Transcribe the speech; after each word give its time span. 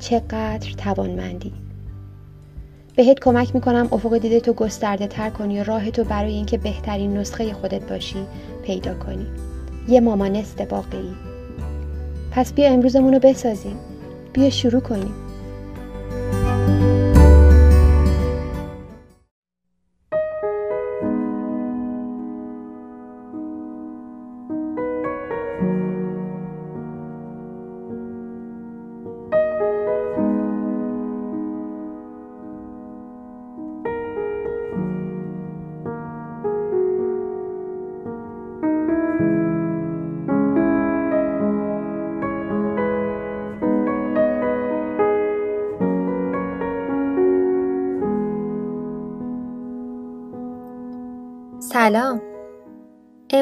چقدر 0.00 0.72
توانمندی. 0.78 1.52
بهت 2.96 3.20
کمک 3.20 3.54
می‌کنم 3.54 3.88
افق 3.92 4.18
دیده 4.18 4.40
تو 4.40 4.52
گسترده 4.52 5.06
تر 5.06 5.30
کنی 5.30 5.60
و 5.60 5.64
راه 5.64 5.90
تو 5.90 6.04
برای 6.04 6.32
اینکه 6.32 6.58
بهترین 6.58 7.16
نسخه 7.16 7.52
خودت 7.52 7.88
باشی 7.88 8.26
پیدا 8.64 8.94
کنی. 8.94 9.26
یه 9.88 10.00
مامانست 10.00 10.60
واقعی 10.72 11.14
پس 12.30 12.52
بیا 12.52 12.68
امروزمون 12.68 13.12
رو 13.12 13.18
بسازیم. 13.18 13.76
بیا 14.32 14.50
شروع 14.50 14.80
کنیم. 14.80 15.14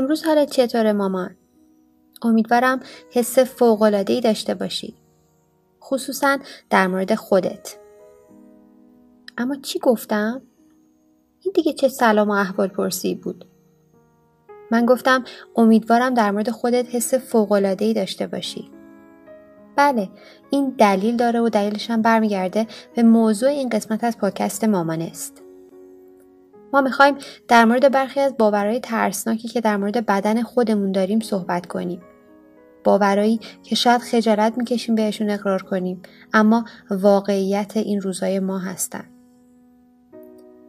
امروز 0.09 0.25
حالت 0.25 0.51
چطوره 0.51 0.93
مامان؟ 0.93 1.37
امیدوارم 2.23 2.81
حس 3.11 3.39
ای 4.09 4.21
داشته 4.21 4.55
باشی. 4.55 4.95
خصوصا 5.83 6.39
در 6.71 6.87
مورد 6.87 7.15
خودت. 7.15 7.77
اما 9.39 9.57
چی 9.57 9.79
گفتم؟ 9.79 10.43
این 11.41 11.53
دیگه 11.55 11.73
چه 11.73 11.89
سلام 11.89 12.29
و 12.29 12.33
احوال 12.33 12.69
پرسی 12.69 13.15
بود. 13.15 13.45
من 14.71 14.87
گفتم 14.87 15.25
امیدوارم 15.57 16.15
در 16.15 16.31
مورد 16.31 16.51
خودت 16.51 16.95
حس 16.95 17.15
ای 17.81 17.95
داشته 17.95 18.27
باشی. 18.27 18.71
بله 19.77 20.09
این 20.51 20.75
دلیل 20.79 21.17
داره 21.17 21.41
و 21.41 21.49
دلیلش 21.49 21.91
هم 21.91 22.03
برمیگرده 22.03 22.67
به 22.95 23.03
موضوع 23.03 23.49
این 23.49 23.69
قسمت 23.69 24.05
از 24.05 24.19
پادکست 24.19 24.65
مامان 24.65 25.03
است. 25.03 25.48
ما 26.73 26.81
می‌خوایم 26.81 27.17
در 27.49 27.65
مورد 27.65 27.93
برخی 27.93 28.21
از 28.21 28.37
باورهای 28.39 28.81
ترسناکی 28.81 29.49
که 29.49 29.61
در 29.61 29.77
مورد 29.77 30.07
بدن 30.07 30.43
خودمون 30.43 30.93
داریم 30.93 31.21
صحبت 31.21 31.67
کنیم. 31.67 32.03
باورایی 32.85 33.41
که 33.63 33.75
شاید 33.75 34.01
خجالت 34.01 34.59
می‌کشیم 34.59 34.95
بهشون 34.95 35.31
اقرار 35.31 35.63
کنیم 35.63 36.03
اما 36.33 36.65
واقعیت 36.91 37.77
این 37.77 38.01
روزای 38.01 38.41
ما 38.41 38.59
هستن. 38.59 39.05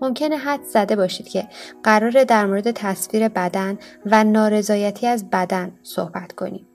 ممکنه 0.02 0.38
حد 0.38 0.64
زده 0.64 0.96
باشید 0.96 1.28
که 1.28 1.48
قرار 1.84 2.24
در 2.24 2.46
مورد 2.46 2.72
تصویر 2.72 3.28
بدن 3.28 3.78
و 4.06 4.24
نارضایتی 4.24 5.08
از 5.08 5.30
بدن 5.30 5.72
صحبت 5.84 6.31
کنیم. 6.31 6.69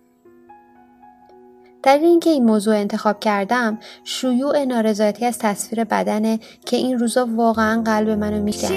در 1.85 1.99
اینکه 1.99 2.31
این 2.31 2.45
موضوع 2.45 2.77
انتخاب 2.77 3.21
کردم 3.21 3.79
شیوع 4.05 4.65
نارضایتی 4.65 5.27
از 5.27 5.39
تصویر 5.39 5.85
بدنه 5.85 6.41
که 6.67 6.77
این 6.77 6.99
روزا 6.99 7.29
واقعا 7.37 7.83
قلب 7.83 8.09
منو 8.09 8.43
می‌کنه 8.43 8.69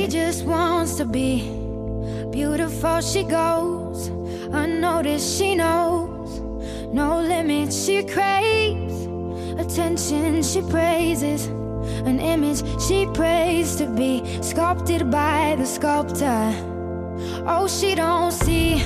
Oh, 17.46 17.66
she 17.68 17.96
don't 17.96 18.32
see 18.32 18.80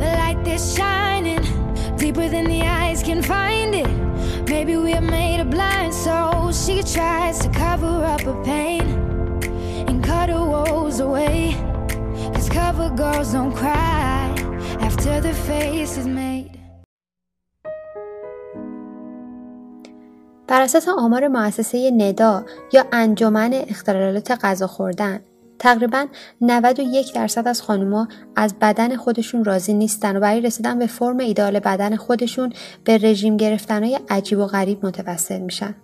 the 0.00 0.08
light 0.18 0.44
that's 0.44 0.76
shining. 0.76 1.65
Deeper 1.98 2.28
than 2.28 2.44
the 2.44 2.62
eyes 2.62 3.02
can 3.02 3.20
find 3.22 3.74
it. 3.74 3.90
Maybe 4.48 4.76
we 4.76 4.92
are 4.92 5.00
made 5.18 5.40
of 5.40 5.48
blind 5.50 5.92
souls. 5.94 6.54
She 6.64 6.82
tries 6.82 7.38
to 7.44 7.48
cover 7.48 8.04
up 8.12 8.22
her 8.22 8.38
pain 8.44 8.84
and 9.88 10.04
cut 10.04 10.28
her 10.28 10.44
woes 10.44 11.00
away. 11.00 11.56
Cause 12.34 12.48
cover 12.48 12.88
girls 12.90 13.32
don't 13.32 13.54
cry 13.62 14.34
after 14.88 15.20
the 15.20 15.34
face 15.48 15.96
is 15.96 16.06
made. 16.06 16.52
بر 20.48 20.62
اساس 20.62 20.88
آمار 20.88 21.28
مؤسسه 21.28 21.90
ندا 21.90 22.44
یا 22.72 22.84
انجمن 22.92 23.54
اختلالات 23.54 24.44
غذا 24.44 24.66
خوردن 24.66 25.20
تقریبا 25.58 26.06
91 26.40 27.12
درصد 27.12 27.48
از 27.48 27.62
خانوما 27.62 28.08
از 28.36 28.54
بدن 28.60 28.96
خودشون 28.96 29.44
راضی 29.44 29.74
نیستن 29.74 30.16
و 30.16 30.20
برای 30.20 30.40
رسیدن 30.40 30.78
به 30.78 30.86
فرم 30.86 31.18
ایدال 31.18 31.58
بدن 31.58 31.96
خودشون 31.96 32.52
به 32.84 32.98
رژیم 32.98 33.36
گرفتنهای 33.36 33.98
عجیب 34.08 34.38
و 34.38 34.46
غریب 34.46 34.86
متوسل 34.86 35.40
میشن. 35.40 35.74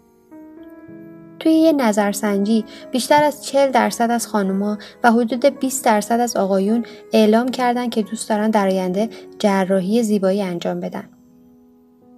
توی 1.39 1.53
یه 1.53 1.73
نظرسنجی 1.73 2.65
بیشتر 2.91 3.25
از 3.25 3.45
40 3.45 3.71
درصد 3.71 4.11
از 4.11 4.27
خانوما 4.27 4.79
و 5.05 5.13
حدود 5.13 5.59
20 5.59 5.85
درصد 5.85 6.21
از 6.21 6.37
آقایون 6.37 6.85
اعلام 7.13 7.49
کردن 7.49 7.89
که 7.89 8.03
دوست 8.03 8.29
دارن 8.29 8.51
در 8.51 8.69
آینده 8.69 9.09
جراحی 9.39 10.03
زیبایی 10.03 10.43
انجام 10.43 10.81
بدن. 10.81 11.09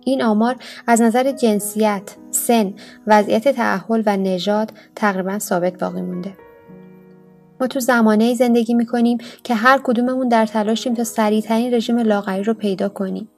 این 0.04 0.22
آمار 0.22 0.56
از 0.86 1.02
نظر 1.02 1.32
جنسیت، 1.32 2.16
سن، 2.30 2.74
وضعیت 3.06 3.48
تعهل 3.48 4.02
و 4.06 4.16
نژاد 4.16 4.72
تقریبا 4.94 5.38
ثابت 5.38 5.78
باقی 5.78 6.02
مونده. 6.02 6.43
ما 7.60 7.66
تو 7.66 7.80
زمانه 7.80 8.34
زندگی 8.34 8.74
می‌کنیم 8.74 9.18
که 9.44 9.54
هر 9.54 9.80
کدوممون 9.84 10.28
در 10.28 10.46
تلاشیم 10.46 10.94
تا 10.94 11.04
سریعترین 11.04 11.74
رژیم 11.74 11.98
لاغری 11.98 12.42
رو 12.42 12.54
پیدا 12.54 12.88
کنیم. 12.88 13.28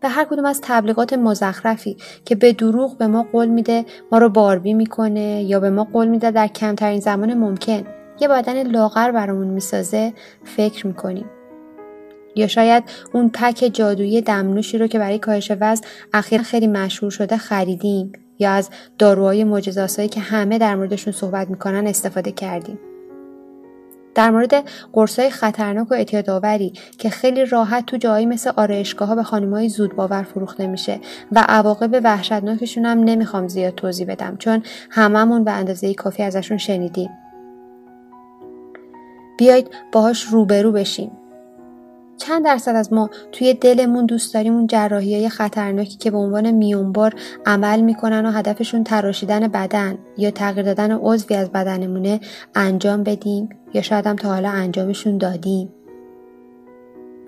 به 0.00 0.08
هر 0.08 0.24
کدوم 0.24 0.44
از 0.44 0.60
تبلیغات 0.62 1.12
مزخرفی 1.12 1.96
که 2.24 2.34
به 2.34 2.52
دروغ 2.52 2.98
به 2.98 3.06
ما 3.06 3.26
قول 3.32 3.48
میده 3.48 3.84
ما 4.12 4.18
رو 4.18 4.28
باربی 4.28 4.74
می‌کنه 4.74 5.42
یا 5.42 5.60
به 5.60 5.70
ما 5.70 5.84
قول 5.84 6.08
میده 6.08 6.30
در 6.30 6.46
کمترین 6.46 7.00
زمان 7.00 7.34
ممکن 7.34 7.82
یه 8.20 8.28
بدن 8.28 8.62
لاغر 8.62 9.12
برامون 9.12 9.46
می‌سازه 9.46 10.12
فکر 10.44 10.86
می‌کنیم. 10.86 11.26
یا 12.36 12.46
شاید 12.46 12.84
اون 13.12 13.28
پک 13.28 13.70
جادویی 13.72 14.20
دمنوشی 14.20 14.78
رو 14.78 14.86
که 14.86 14.98
برای 14.98 15.18
کاهش 15.18 15.52
وزن 15.60 15.86
اخیرا 16.12 16.42
خیلی 16.42 16.66
مشهور 16.66 17.10
شده 17.10 17.36
خریدیم 17.36 18.12
یا 18.38 18.50
از 18.50 18.70
داروهای 18.98 19.44
معجزه‌آسایی 19.44 20.08
که 20.08 20.20
همه 20.20 20.58
در 20.58 20.76
موردشون 20.76 21.12
صحبت 21.12 21.50
می‌کنن 21.50 21.86
استفاده 21.86 22.32
کردیم. 22.32 22.78
در 24.14 24.30
مورد 24.30 24.64
قرصای 24.92 25.30
خطرناک 25.30 25.90
و 25.90 25.94
اعتیادآوری 25.94 26.72
که 26.98 27.10
خیلی 27.10 27.44
راحت 27.44 27.86
تو 27.86 27.96
جایی 27.96 28.26
مثل 28.26 28.52
آرایشگاه 28.56 29.08
ها 29.08 29.14
به 29.14 29.22
خانمای 29.22 29.68
زود 29.68 29.96
باور 29.96 30.22
فروخته 30.22 30.66
میشه 30.66 31.00
و 31.32 31.44
عواقب 31.48 32.00
وحشتناکشون 32.04 32.86
هم 32.86 32.98
نمی‌خوام 32.98 33.48
زیاد 33.48 33.74
توضیح 33.74 34.06
بدم 34.06 34.36
چون 34.36 34.62
هممون 34.90 35.44
به 35.44 35.50
اندازه 35.50 35.94
کافی 35.94 36.22
ازشون 36.22 36.58
شنیدیم. 36.58 37.10
بیایید 39.38 39.70
باهاش 39.92 40.22
روبرو 40.22 40.72
بشیم. 40.72 41.19
چند 42.20 42.44
درصد 42.44 42.76
از 42.76 42.92
ما 42.92 43.10
توی 43.32 43.54
دلمون 43.54 44.06
دوست 44.06 44.34
داریم 44.34 44.54
اون 44.54 44.66
جراحی 44.66 45.14
های 45.14 45.28
خطرناکی 45.28 45.96
که 45.96 46.10
به 46.10 46.18
عنوان 46.18 46.50
میونبار 46.50 47.14
عمل 47.46 47.80
می‌کنن 47.80 48.26
و 48.26 48.30
هدفشون 48.30 48.84
تراشیدن 48.84 49.48
بدن 49.48 49.98
یا 50.16 50.30
تغییر 50.30 50.66
دادن 50.66 50.92
عضوی 50.92 51.36
از 51.36 51.50
بدنمونه 51.50 52.20
انجام 52.54 53.02
بدیم 53.02 53.48
یا 53.74 53.82
شاید 53.82 54.06
هم 54.06 54.16
تا 54.16 54.28
حالا 54.28 54.50
انجامشون 54.50 55.18
دادیم. 55.18 55.72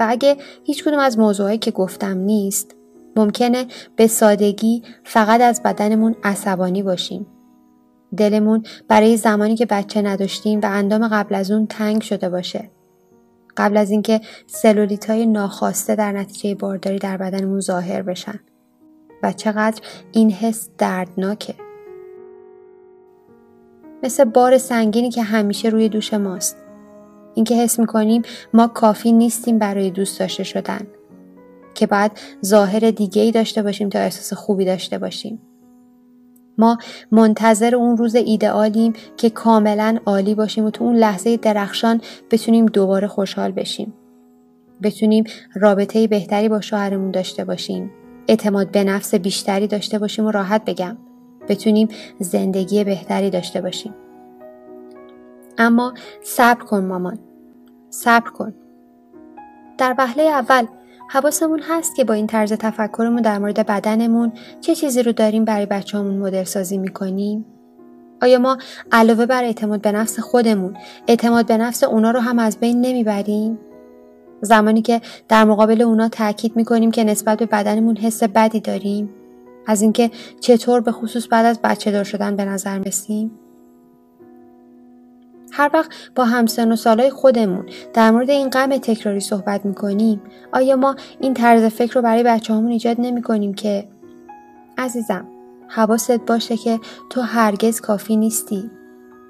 و 0.01 0.07
اگه 0.09 0.37
هیچ 0.65 0.85
کدوم 0.85 0.99
از 0.99 1.19
موضوعایی 1.19 1.59
که 1.59 1.71
گفتم 1.71 2.19
نیست 2.19 2.75
ممکنه 3.17 3.67
به 3.97 4.07
سادگی 4.07 4.83
فقط 5.05 5.41
از 5.41 5.63
بدنمون 5.63 6.15
عصبانی 6.25 6.83
باشیم. 6.83 7.27
دلمون 8.17 8.63
برای 8.89 9.17
زمانی 9.17 9.57
که 9.57 9.67
بچه 9.67 10.03
نداشتیم 10.03 10.61
و 10.61 10.67
اندام 10.67 11.09
قبل 11.09 11.35
از 11.35 11.51
اون 11.51 11.67
تنگ 11.67 12.03
شده 12.03 12.29
باشه. 12.29 12.71
قبل 13.57 13.77
از 13.77 13.91
اینکه 13.91 14.21
سلولیت 14.47 15.11
های 15.11 15.27
ناخواسته 15.27 15.95
در 15.95 16.13
نتیجه 16.13 16.55
بارداری 16.55 16.99
در 16.99 17.17
بدنمون 17.17 17.61
ظاهر 17.61 18.03
بشن. 18.03 18.41
و 19.23 19.33
چقدر 19.33 19.83
این 20.13 20.31
حس 20.31 20.69
دردناکه. 20.79 21.55
مثل 24.03 24.25
بار 24.25 24.59
سنگینی 24.59 25.11
که 25.11 25.23
همیشه 25.23 25.69
روی 25.69 25.89
دوش 25.89 26.15
ماست. 26.15 26.57
اینکه 27.35 27.55
حس 27.55 27.79
می‌کنیم 27.79 28.23
ما 28.55 28.67
کافی 28.67 29.13
نیستیم 29.13 29.59
برای 29.59 29.91
دوست 29.91 30.21
داشته 30.21 30.45
شدن. 30.45 30.87
که 31.75 31.87
باید 31.87 32.13
ظاهر 32.45 32.91
دیگه 32.91 33.23
ای 33.23 33.31
داشته 33.31 33.63
باشیم 33.63 33.89
تا 33.89 33.99
احساس 33.99 34.33
خوبی 34.39 34.65
داشته 34.65 34.99
باشیم. 34.99 35.52
ما 36.59 36.79
منتظر 37.11 37.75
اون 37.75 37.97
روز 37.97 38.15
ایدئالیم 38.15 38.93
که 39.17 39.31
کاملا 39.31 39.99
عالی 40.07 40.35
باشیم 40.35 40.65
و 40.65 40.71
تو 40.71 40.85
اون 40.85 40.97
لحظه 40.97 41.37
درخشان 41.37 42.01
بتونیم 42.31 42.67
دوباره 42.67 43.09
خوشحال 43.09 43.53
بشیم. 43.53 43.95
بتونیم 44.83 45.25
رابطه 45.55 46.07
بهتری 46.07 46.49
با 46.49 46.61
شوهرمون 46.61 47.11
داشته 47.11 47.45
باشیم. 47.45 47.91
اعتماد 48.29 48.71
به 48.71 48.85
نفس 48.85 49.15
بیشتری 49.15 49.67
داشته 49.67 49.99
باشیم 49.99 50.27
و 50.27 50.31
راحت 50.31 50.65
بگم. 50.65 50.97
بتونیم 51.49 51.89
زندگی 52.19 52.85
بهتری 52.85 53.31
داشته 53.31 53.61
باشیم. 53.61 53.95
اما 55.59 55.95
صبر 56.23 56.65
کن 56.65 56.85
مامان. 56.85 57.19
صبر 57.91 58.31
کن. 58.31 58.55
در 59.79 59.95
وهله 59.99 60.23
اول 60.23 60.67
حواسمون 61.09 61.63
هست 61.69 61.97
که 61.97 62.05
با 62.05 62.15
این 62.15 62.27
طرز 62.27 62.53
تفکرمون 62.53 63.23
در 63.23 63.39
مورد 63.39 63.67
بدنمون 63.67 64.33
چه 64.61 64.75
چیزی 64.75 65.03
رو 65.03 65.13
داریم 65.13 65.45
برای 65.45 65.67
بچه 65.67 65.99
همون 65.99 66.19
مدل 66.19 66.45
سازی 66.45 66.79
می‌کنیم؟ 66.79 67.45
آیا 68.23 68.39
ما 68.39 68.59
علاوه 68.93 69.27
بر 69.27 69.45
اعتماد 69.45 69.81
به 69.81 69.93
نفس 69.93 70.21
خودمون 70.21 70.77
اعتماد 71.09 71.47
به 71.47 71.57
نفس 71.57 71.85
اونا 71.85 72.11
رو 72.11 72.21
هم 72.21 72.39
از 72.39 72.61
بین 72.61 72.81
نمی‌بریم؟ 72.81 73.59
زمانی 74.41 74.83
که 74.83 75.01
در 75.29 75.45
مقابل 75.45 75.83
اونا 75.83 76.09
تاکید 76.09 76.57
می‌کنیم 76.57 76.91
که 76.91 77.05
نسبت 77.05 77.39
به 77.39 77.47
بدنمون 77.47 77.97
حس 77.97 78.23
بدی 78.23 78.61
داریم 78.61 79.11
از 79.67 79.83
اینکه 79.83 80.11
چطور 80.41 80.81
به 80.81 80.93
خصوص 80.93 81.27
بعد 81.31 81.47
از 81.47 81.61
بچه 81.65 81.91
دار 81.91 82.05
شدن 82.05 82.37
به 82.37 82.45
نظر 82.45 82.79
میسیم 82.79 83.31
هر 85.55 85.71
وقت 85.75 85.91
با 86.15 86.25
همسن 86.25 86.73
و 86.73 86.77
سالای 86.77 87.11
خودمون 87.11 87.67
در 87.95 88.11
مورد 88.11 88.31
این 88.31 88.51
غم 88.51 88.77
تکراری 88.77 89.21
صحبت 89.21 89.67
می‌کنیم 89.67 90.23
آیا 90.53 90.77
ما 90.77 90.97
این 91.21 91.35
طرز 91.35 91.63
فکر 91.65 91.95
رو 91.95 92.03
برای 92.03 92.23
بچه 92.23 92.55
همون 92.55 92.73
ایجاد 92.73 92.97
نمی 92.99 93.23
کنیم 93.23 93.55
که؟ 93.55 93.89
عزیزم 94.79 95.29
حواست 95.69 96.19
باشه 96.19 96.57
که 96.57 96.81
تو 97.11 97.21
هرگز 97.21 97.81
کافی 97.81 98.17
نیستی. 98.17 98.71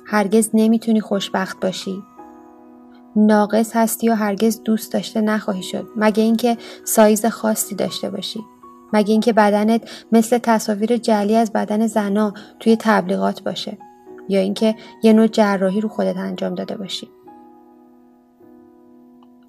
هرگز 0.07 0.51
نمی‌تونی 0.55 1.01
خوشبخت 1.01 1.61
باشی. 1.61 2.03
ناقص 3.17 3.77
هستی 3.77 4.09
و 4.09 4.15
هرگز 4.15 4.63
دوست 4.63 4.93
داشته 4.93 5.21
نخواهی 5.21 5.63
شد. 5.63 5.87
مگه 5.97 6.23
اینکه 6.23 6.57
سایز 6.85 7.27
خاصی 7.27 7.75
داشته 7.75 8.11
باشی. 8.11 8.41
مگه 8.93 9.13
اینکه 9.13 9.33
بدنت 9.33 9.91
مثل 10.13 10.39
تصاویر 10.39 10.97
جلی 10.97 11.37
از 11.37 11.53
بدن 11.53 11.87
زنا 11.87 12.35
توی 12.61 12.77
تبلیغات 12.81 13.43
باشه. 13.43 13.79
یا 14.29 14.41
اینکه 14.41 14.75
یه 15.03 15.13
نوع 15.13 15.27
جراحی 15.27 15.81
رو 15.81 15.89
خودت 15.89 16.17
انجام 16.17 16.55
داده 16.55 16.77
باشی. 16.77 17.09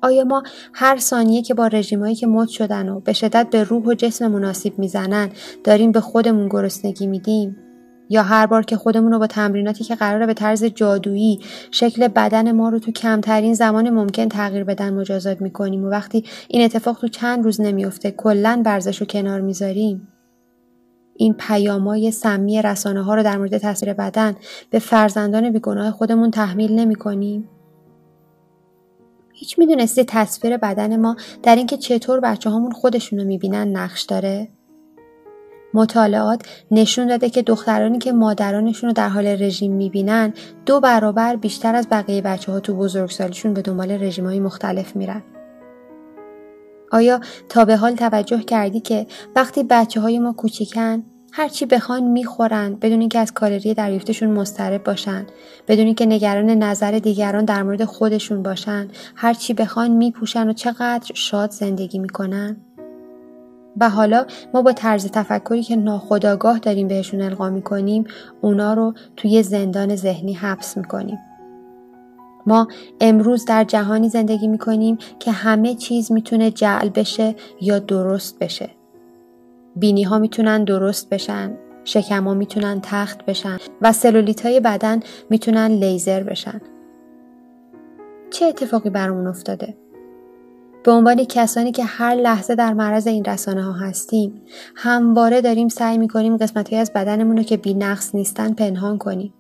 آیا 0.02 0.24
ما 0.24 0.44
هر 0.74 0.98
ثانیه 0.98 1.42
که 1.42 1.54
با 1.54 1.68
رژیمایی 1.68 2.16
که 2.16 2.28
مد 2.28 2.48
شدن 2.48 2.90
و 2.90 3.00
به 3.00 3.14
شدت 3.14 3.48
به 3.52 3.64
روح 3.64 3.84
و 3.84 3.94
جسم 3.94 4.28
مناسب 4.28 4.80
می‌زنن 4.80 5.30
داریم 5.64 5.92
به 5.92 6.02
خودمون 6.02 6.48
گرسنگی 6.50 7.08
میدیم؟ 7.08 7.58
یا 8.10 8.24
هر 8.24 8.46
بار 8.46 8.64
که 8.64 8.78
خودمون 8.78 9.12
رو 9.12 9.20
با 9.20 9.28
تمریناتی 9.28 9.84
که 9.84 9.96
قراره 9.96 10.26
به 10.26 10.34
طرز 10.34 10.64
جادویی 10.64 11.40
شکل 11.72 12.08
بدن 12.08 12.52
ما 12.52 12.70
رو 12.70 12.80
تو 12.80 12.92
کمترین 12.92 13.54
زمان 13.54 13.90
ممکن 13.90 14.30
تغییر 14.30 14.64
بدن 14.64 14.94
مجازات 14.94 15.42
می‌کنیم 15.42 15.86
و 15.86 15.90
وقتی 15.90 16.24
این 16.48 16.66
اتفاق 16.66 17.00
تو 17.00 17.08
چند 17.08 17.44
روز 17.44 17.62
نمیفته 17.62 18.12
کلا 18.12 18.62
ورزش 18.66 18.98
رو 18.98 19.06
کنار 19.06 19.42
می‌ذاریم؟ 19.42 20.08
این 21.16 21.34
پیامای 21.34 22.12
سمی 22.12 22.62
رسانه 22.62 23.04
ها 23.04 23.16
رو 23.16 23.24
در 23.24 23.38
مورد 23.38 23.58
تصویر 23.58 23.94
بدن 23.94 24.36
به 24.70 24.80
فرزندان 24.80 25.52
بیگناه 25.52 25.92
خودمون 25.92 26.32
تحمیل 26.32 26.80
نمی 26.80 26.96
کنیم؟ 26.96 27.50
هیچ 29.34 29.60
می‌دونستی 29.60 30.04
تصویر 30.04 30.58
بدن 30.58 31.00
ما 31.00 31.16
در 31.44 31.56
اینکه 31.56 31.78
چطور 31.78 32.20
بچه 32.20 32.50
هامون 32.50 32.72
خودشون 32.72 33.20
رو 33.20 33.26
می‌بینن 33.26 33.78
نقش 33.78 34.02
داره؟ 34.02 34.48
مطالعات 35.74 36.42
نشون 36.72 37.08
داده 37.08 37.30
که 37.30 37.42
دخترانی 37.42 37.98
که 37.98 38.12
مادرانشون 38.12 38.90
رو 38.90 38.94
در 38.94 39.10
حال 39.10 39.28
رژیم 39.28 39.72
می‌بینن 39.72 40.34
دو 40.66 40.80
برابر 40.80 41.36
بیشتر 41.36 41.76
از 41.76 41.88
بقیه 41.92 42.22
بچه 42.22 42.52
ها 42.52 42.60
تو 42.60 42.76
بزرگسالیشون 42.76 43.54
به 43.54 43.62
دنبال 43.62 43.92
رژیم 43.92 44.26
های 44.26 44.40
مختلف 44.40 44.96
میرن. 44.96 45.24
آیا 46.94 47.20
تا 47.50 47.66
به 47.66 47.78
حال 47.78 47.96
توجه 47.96 48.40
کردی 48.40 48.80
که 48.80 49.08
وقتی 49.36 49.64
بچه 49.64 50.02
های 50.02 50.20
ما 50.20 50.34
کوچیکن 50.34 51.04
هرچی 51.32 51.66
بخوان 51.66 52.04
می‌خورن 52.04 52.76
بدون 52.76 53.00
اینکه 53.00 53.20
از 53.20 53.32
کالری 53.32 53.74
دریافتشون 53.74 54.30
مضطرب 54.30 54.84
باشن 54.84 55.26
بدون 55.68 55.86
اینکه 55.86 56.06
نگران 56.06 56.50
نظر 56.50 56.92
دیگران 56.92 57.46
در 57.46 57.64
مورد 57.64 57.84
خودشون 57.84 58.44
باشن 58.44 58.88
هرچی 59.16 59.54
بخوان 59.54 59.92
میپوشن 59.92 60.50
و 60.50 60.54
چقدر 60.54 61.12
شاد 61.14 61.52
زندگی 61.52 62.00
می‌کنن؟ 62.00 62.58
و 63.78 63.90
حالا 63.90 64.26
ما 64.54 64.62
با 64.62 64.72
طرز 64.72 65.12
تفکری 65.12 65.64
که 65.64 65.76
ناخداگاه 65.76 66.60
داریم 66.60 66.88
بهشون 66.88 67.22
القا 67.22 67.50
می‌کنیم 67.50 68.04
اونا 68.42 68.74
رو 68.74 68.94
توی 69.18 69.44
زندان 69.44 69.96
ذهنی 69.96 70.34
حبس 70.34 70.78
می‌کنیم. 70.78 71.18
ما 72.48 72.68
امروز 73.02 73.46
در 73.46 73.64
جهانی 73.64 74.10
زندگی 74.10 74.48
می 74.48 74.58
کنیم 74.58 74.98
که 75.20 75.32
همه 75.32 75.76
چیز 75.76 76.12
می‌تونه 76.12 76.52
جعل 76.52 76.90
بشه 76.90 77.36
یا 77.62 77.80
درست 77.80 78.40
بشه. 78.40 78.70
بینی 79.76 80.04
ها 80.04 80.20
می‌تونن 80.20 80.64
درست 80.64 81.10
بشن، 81.10 81.58
شکم 81.84 82.24
ها 82.24 82.34
می‌تونن 82.34 82.80
تخت 82.84 83.26
بشن 83.26 83.58
و 83.82 83.92
سلولیت 83.92 84.46
های 84.46 84.60
بدن 84.60 85.00
می‌تونن 85.30 85.68
لیزر 85.68 86.24
بشن. 86.24 86.62
چه 88.30 88.46
اتفاقی 88.46 88.90
برامون 88.90 89.28
افتاده؟ 89.28 89.78
به 90.84 90.92
عنوان 90.92 91.24
کسانی 91.24 91.72
که 91.72 91.84
هر 91.84 92.16
لحظه 92.16 92.56
در 92.56 92.74
معرض 92.74 93.08
این 93.08 93.26
رسانه 93.26 93.64
ها 93.64 93.72
هستیم 93.72 94.42
همواره 94.76 95.42
داریم 95.42 95.68
سعی 95.68 95.98
می‌کنیم 95.98 96.38
قسمت 96.38 96.74
از 96.74 96.94
بدنمون 96.94 97.38
رو 97.38 97.44
که 97.44 97.58
بی 97.58 97.74
نقص 97.74 98.16
نیستن 98.16 98.54
پنهان 98.54 98.98
کنیم 98.98 99.34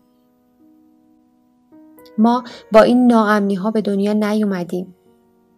ما 2.17 2.43
با 2.71 2.81
این 2.81 3.07
ناامنی 3.07 3.55
ها 3.55 3.71
به 3.71 3.81
دنیا 3.81 4.13
نیومدیم. 4.13 4.95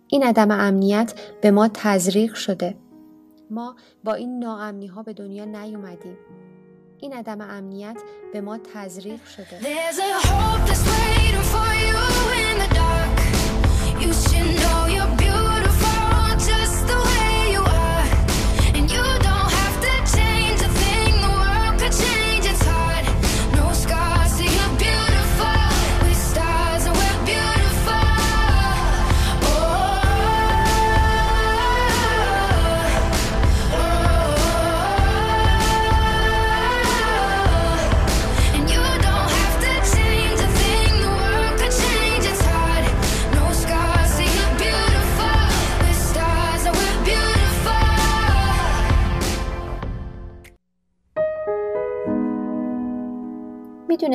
این 0.07 0.23
عدم 0.23 0.51
امنیت 0.51 1.13
به 1.41 1.51
ما 1.51 1.67
تزریق 1.67 2.33
شده. 2.33 2.75
ما 3.51 3.75
با 4.03 4.13
این 4.13 4.39
ناامنی 4.39 4.87
ها 4.87 5.03
به 5.03 5.13
دنیا 5.13 5.45
نیومدیم. 5.45 6.17
این 6.99 7.13
عدم 7.13 7.41
امنیت 7.41 7.97
به 8.33 8.41
ما 8.41 8.57
تزریق 8.57 9.25
شده. 9.25 9.59
You 14.01 14.13
should 14.13 14.59
know. 14.61 14.74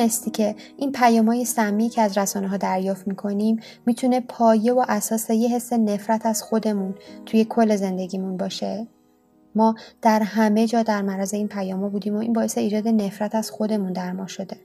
می‌دونستی 0.01 0.31
که 0.31 0.55
این 0.77 0.91
پیامهای 0.91 1.45
سمی 1.45 1.89
که 1.89 2.01
از 2.01 2.17
رسانه 2.17 2.47
ها 2.47 2.57
دریافت 2.57 3.07
می‌کنیم 3.07 3.59
می‌تونه 3.85 4.19
پایه 4.19 4.73
و 4.73 4.85
اساس 4.89 5.29
یه 5.29 5.49
حس 5.49 5.73
نفرت 5.73 6.25
از 6.25 6.43
خودمون 6.43 6.95
توی 7.25 7.45
کل 7.45 7.75
زندگیمون 7.75 8.37
باشه؟ 8.37 8.87
ما 9.55 9.75
در 10.01 10.19
همه 10.19 10.67
جا 10.67 10.83
در 10.83 11.01
معرض 11.01 11.33
این 11.33 11.47
پیاما 11.47 11.89
بودیم 11.89 12.15
و 12.15 12.19
این 12.19 12.33
باعث 12.33 12.57
ایجاد 12.57 12.87
نفرت 12.87 13.35
از 13.35 13.51
خودمون 13.51 13.93
در 13.93 14.11
ما 14.11 14.27
شده. 14.27 14.57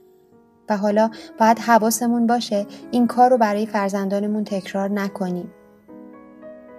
و 0.69 0.77
حالا 0.77 1.09
باید 1.39 1.59
حواسمون 1.59 2.27
باشه 2.27 2.65
این 2.91 3.07
کار 3.07 3.29
رو 3.29 3.37
برای 3.37 3.65
فرزندانمون 3.65 4.43
تکرار 4.43 4.89
نکنیم. 4.89 5.51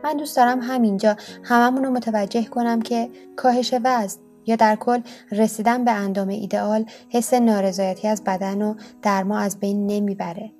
من 0.04 0.16
دوست 0.16 0.36
دارم 0.36 0.60
همینجا 0.62 1.16
هممون 1.42 1.84
رو 1.84 1.90
متوجه 1.90 2.44
کنم 2.44 2.82
که 2.82 3.08
کاهش 3.36 3.74
وزن 3.84 4.20
یا 4.48 4.56
در 4.56 4.76
کل 4.76 5.00
رسیدن 5.32 5.84
به 5.84 5.90
اندام 5.90 6.28
ایدئال 6.28 6.84
حس 7.08 7.34
نارضایتی 7.34 8.08
از 8.08 8.24
بدن 8.24 8.62
و 8.62 8.74
در 9.02 9.22
ما 9.22 9.38
از 9.38 9.60
بین 9.60 9.86
نمی‌بره. 9.86 10.52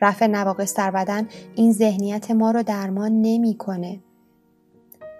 رفع 0.00 0.26
نواقص 0.26 0.74
در 0.74 0.90
بدن 0.90 1.28
این 1.54 1.72
ذهنیت 1.72 2.30
ما 2.30 2.50
رو 2.50 2.62
درمان 2.62 3.22
نمی‌کنه. 3.22 4.00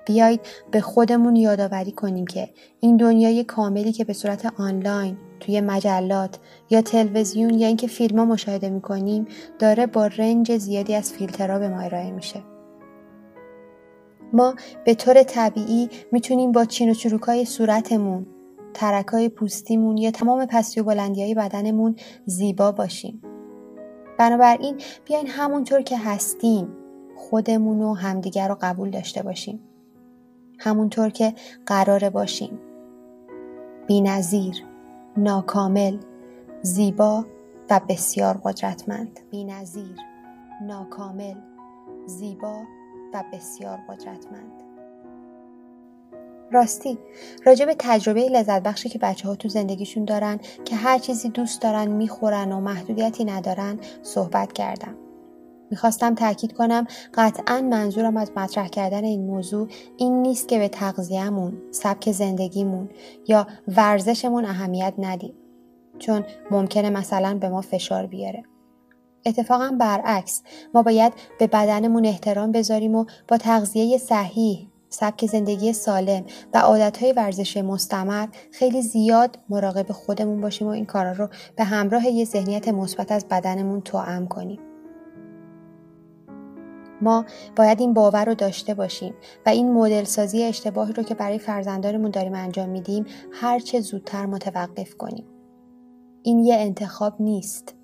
بیایید 0.07 0.41
به 0.71 0.81
خودمون 0.81 1.37
یادآوری 1.37 1.93
کنیم 1.93 2.27
که 2.27 2.49
این 2.81 2.97
دنیای 2.97 3.45
کاملی 3.45 3.93
که 3.93 4.05
به 4.05 4.13
صورت 4.13 4.53
آنلاین 4.61 5.17
توی 5.41 5.61
مجلات 5.61 6.39
یا 6.71 6.83
تلویزیون 6.83 7.55
یا 7.55 7.67
اینکه 7.67 7.87
فیلم 7.87 8.19
ها 8.19 8.25
مشاهده 8.25 8.71
می‌کنیم 8.71 9.27
داره 9.59 9.87
با 9.87 10.07
رنج 10.07 10.57
زیادی 10.57 10.95
از 10.95 11.13
فیلترها 11.13 11.59
به 11.59 11.69
ما 11.69 11.81
ارائه 11.81 12.11
میشه. 12.11 12.43
ما 14.33 14.55
به 14.85 14.95
طور 14.95 15.23
طبیعی 15.23 15.89
می‌تونیم 16.13 16.53
با 16.53 16.65
چین 16.65 16.91
و 16.91 16.95
چروکای 16.95 17.45
صورتمون، 17.45 18.27
ترکای 18.75 19.29
پوستیمون 19.29 19.97
یا 19.97 20.11
تمام 20.11 20.47
پستی 20.47 20.81
و 20.81 20.85
بلندی 20.85 21.23
های 21.23 21.35
بدنمون 21.35 21.97
زیبا 22.27 22.73
باشیم. 22.73 23.23
بنابراین 24.19 24.81
بیاین 25.05 25.27
همونطور 25.27 25.83
که 25.83 25.99
هستیم 25.99 26.69
خودمون 27.17 27.83
و 27.83 27.95
همدیگر 27.95 28.49
رو 28.49 28.57
قبول 28.61 28.91
داشته 28.91 29.23
باشیم. 29.23 29.61
همونطور 30.59 31.11
که 31.11 31.35
قراره 31.67 32.11
باشیم. 32.11 32.59
بینظیر، 33.87 34.65
ناکامل، 35.17 35.99
زیبا 36.63 37.27
و 37.71 37.81
بسیار 37.89 38.41
قدرتمند. 38.45 39.21
بینظیر، 39.31 39.97
ناکامل، 40.63 41.35
زیبا 42.07 42.63
و 43.15 43.25
بسیار 43.33 43.79
قدرتمند. 43.89 44.63
راستی 46.53 46.99
راجع 47.45 47.67
به 47.67 47.77
تجربه 47.79 48.29
لذت 48.29 48.63
بخشی 48.63 48.89
که 48.89 48.99
بچه 48.99 49.29
ها 49.29 49.35
تو 49.35 49.49
زندگیشون 49.49 50.05
دارن 50.05 50.41
که 50.65 50.77
هر 50.77 50.99
چیزی 50.99 51.29
دوست 51.29 51.63
دارن 51.63 51.91
می‌خورن 51.91 52.53
و 52.53 52.61
محدودیتی 52.61 53.25
ندارن 53.25 53.79
صحبت 54.03 54.53
کردم. 54.53 54.97
می‌خواستم 55.71 56.15
تاکید 56.15 56.53
کنم 56.53 56.87
قطعا 57.15 57.61
منظورم 57.61 58.17
از 58.17 58.33
مطرح 58.37 58.69
کردن 58.69 59.05
این 59.05 59.27
موضوع 59.27 59.69
این 59.97 60.23
نیست 60.23 60.49
که 60.49 60.59
به 60.59 60.69
تغذیهمون، 60.69 61.63
سبک 61.71 62.13
زندگیمون 62.13 62.89
یا 63.29 63.47
ورزشمون 63.69 64.45
اهمیت 64.45 64.95
ندیم. 64.99 65.35
چون 65.99 66.25
ممکنه 66.51 66.91
مثلا 66.91 67.39
به 67.39 67.49
ما 67.49 67.61
فشار 67.61 68.07
بیاره. 68.07 68.43
اتفاقا 69.27 69.77
برعکس 69.81 70.43
ما 70.75 70.83
باید 70.83 71.13
به 71.39 71.47
بدنمون 71.47 72.07
احترام 72.07 72.53
بذاریم 72.53 72.95
و 72.95 73.05
با 73.29 73.37
تغذیه 73.37 73.99
صحیح 73.99 74.69
سبک 74.89 75.27
زندگی 75.27 75.73
سالم 75.73 76.25
و 76.55 76.59
عادتهای 76.59 77.13
ورزش 77.13 77.57
مستمر 77.57 78.27
خیلی 78.53 78.83
زیاد 78.83 79.39
مراقب 79.49 79.93
خودمون 79.93 80.41
باشیم 80.41 80.69
و 80.69 80.71
این 80.71 80.87
کارا 80.87 81.13
رو 81.13 81.29
به 81.57 81.65
همراه 81.65 82.07
یه 82.07 82.25
ذهنیت 82.25 82.69
مثبت 82.69 83.13
از 83.13 83.27
بدنمون 83.29 83.81
توأم 83.81 84.27
کنیم 84.27 84.61
ما 87.01 87.25
باید 87.57 87.81
این 87.81 87.95
باور 87.95 88.25
رو 88.25 88.35
داشته 88.35 88.75
باشیم 88.75 89.15
و 89.47 89.49
این 89.49 89.73
مدل 89.73 90.05
سازی 90.05 90.43
اشتباهی 90.43 90.93
رو 90.93 91.03
که 91.03 91.15
برای 91.15 91.39
فرزندانمون 91.39 92.11
داریم 92.11 92.35
انجام 92.35 92.69
میدیم 92.69 93.05
هر 93.33 93.59
چه 93.59 93.81
زودتر 93.81 94.27
متوقف 94.27 94.95
کنیم. 94.95 95.25
این 96.23 96.39
یه 96.39 96.55
انتخاب 96.55 97.15
نیست. 97.21 97.75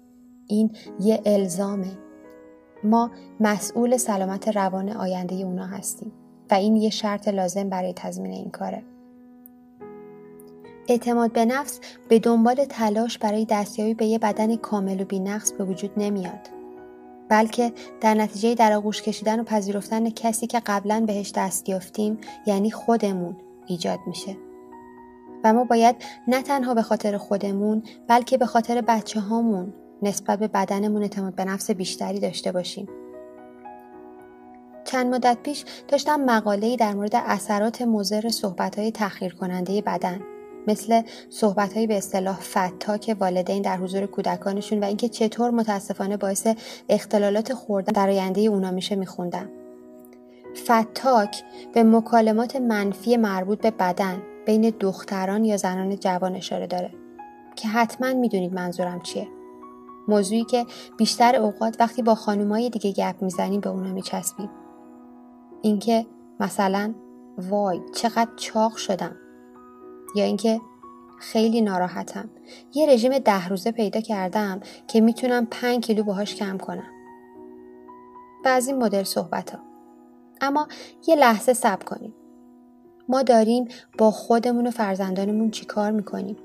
این 0.52 0.71
یه 1.00 1.23
الزامه. 1.26 1.99
ما 2.85 3.11
مسئول 3.40 3.97
سلامت 3.97 4.49
روان 4.49 4.88
آینده 4.88 5.35
اونا 5.35 5.66
هستیم 5.66 6.12
و 6.50 6.54
این 6.54 6.76
یه 6.76 6.90
شرط 6.90 7.28
لازم 7.28 7.68
برای 7.68 7.92
تضمین 7.97 8.32
این 8.32 8.50
کاره. 8.50 8.82
اعتماد 10.88 11.32
به 11.32 11.44
نفس 11.44 11.80
به 12.09 12.18
دنبال 12.18 12.64
تلاش 12.64 13.18
برای 13.18 13.47
دستیابی 13.50 13.94
به 13.94 14.06
یه 14.06 14.18
بدن 14.18 14.56
کامل 14.56 15.00
و 15.00 15.04
بینقص 15.04 15.52
به 15.52 15.64
وجود 15.64 15.90
نمیاد 15.97 16.49
بلکه 17.28 17.73
در 18.00 18.14
نتیجه 18.14 18.54
در 18.54 18.73
آغوش 18.73 19.02
کشیدن 19.02 19.40
و 19.40 19.44
پذیرفتن 19.44 20.11
کسی 20.11 20.47
که 20.47 20.61
قبلا 20.66 21.04
بهش 21.06 21.32
دست 21.37 21.68
یافتیم 21.68 22.18
یعنی 22.47 22.71
خودمون 22.71 23.37
ایجاد 23.66 23.99
میشه. 24.06 24.37
و 25.44 25.52
ما 25.52 25.64
باید 25.64 25.97
نه 26.28 26.42
تنها 26.42 26.75
به 26.75 26.82
خاطر 26.82 27.16
خودمون 27.16 27.82
بلکه 28.09 28.38
به 28.38 28.47
خاطر 28.47 28.80
بچه 28.80 29.21
هامون 29.21 29.75
نسبت 30.02 30.38
به 30.38 30.49
بدنمون 30.49 31.02
اعتماد 31.02 31.35
به 31.35 31.44
نفس 31.44 31.71
بیشتری 31.71 32.21
داشته 32.21 32.52
باشیم. 32.52 32.88
چند 34.85 35.14
مدت 35.14 35.38
پیش 35.42 35.64
داشتم 35.88 36.21
مقاله‌ای 36.21 36.76
در 36.76 36.94
مورد 36.94 37.12
اثرات 37.14 37.82
مضر 37.82 38.28
صحبت‌های 38.28 38.92
تخیر 38.92 39.35
کننده 39.35 39.82
بدن 39.82 40.21
مثل 40.66 41.02
صحبتهایی 41.30 41.87
به 41.87 41.97
اصطلاح 41.97 42.40
فتاک 42.40 43.16
والدین 43.21 43.62
در 43.62 43.76
حضور 43.76 44.06
کودکانشون 44.06 44.80
و 44.80 44.85
اینکه 44.85 45.09
چطور 45.09 45.50
متاسفانه 45.50 46.16
باعث 46.16 46.47
اختلالات 46.88 47.52
خوردن 47.52 47.92
در 47.92 48.09
آینده 48.09 48.40
اونا 48.40 48.71
میشه 48.71 48.97
میخوندم. 48.97 49.49
فتاک 50.56 51.42
به 51.75 51.82
مکالمات 51.82 52.56
منفی 52.56 53.16
مربوط 53.16 53.61
به 53.61 53.71
بدن 53.71 54.23
بین 54.47 54.75
دختران 54.80 55.44
یا 55.44 55.56
زنان 55.56 55.97
جوان 55.97 56.37
اشاره 56.37 56.66
داره 56.66 56.90
که 57.56 57.68
حتما 57.68 58.12
می‌دونید 58.12 58.52
منظورم 58.52 59.00
چیه. 59.00 59.28
موضوعی 60.09 60.44
که 60.44 60.66
بیشتر 60.97 61.37
اوقات 61.37 61.76
وقتی 61.80 62.02
با 62.02 62.14
خانومای 62.14 62.71
دیگه 62.71 62.92
گپ 62.92 63.23
می‌زنیم 63.23 63.61
به 63.61 63.71
اونا 63.71 63.92
میچسبیم. 63.92 64.50
اینکه 65.62 66.06
مثلا 66.40 66.94
وای 67.38 67.80
چقدر 67.94 68.30
چاق 68.37 68.76
شدم. 68.76 69.16
یا 70.16 70.25
اینکه 70.25 70.61
خیلی 71.18 71.61
ناراحتم. 71.61 72.30
یه 72.75 72.87
رژیم 72.87 73.18
ده 73.18 73.49
روزه 73.49 73.73
پیدا 73.73 74.00
کردم 74.00 74.61
که 74.87 75.00
می‌تونم 75.00 75.47
پنج 75.50 75.85
کیلو 75.85 76.02
باهاش 76.02 76.35
کم 76.35 76.59
کنم. 76.59 76.90
بعضی 78.44 78.73
مدل 78.73 79.02
صحبت 79.02 79.50
ها 79.50 79.59
اما 80.40 80.68
یه 81.06 81.16
لحظه 81.16 81.52
سب 81.52 81.85
کنیم. 81.85 82.14
ما 83.09 83.23
داریم 83.23 83.68
با 83.99 84.11
خودمون 84.11 84.66
و 84.66 84.71
فرزندانمون 84.71 85.50
چیکار 85.50 85.90
می‌کنیم؟ 85.90 86.37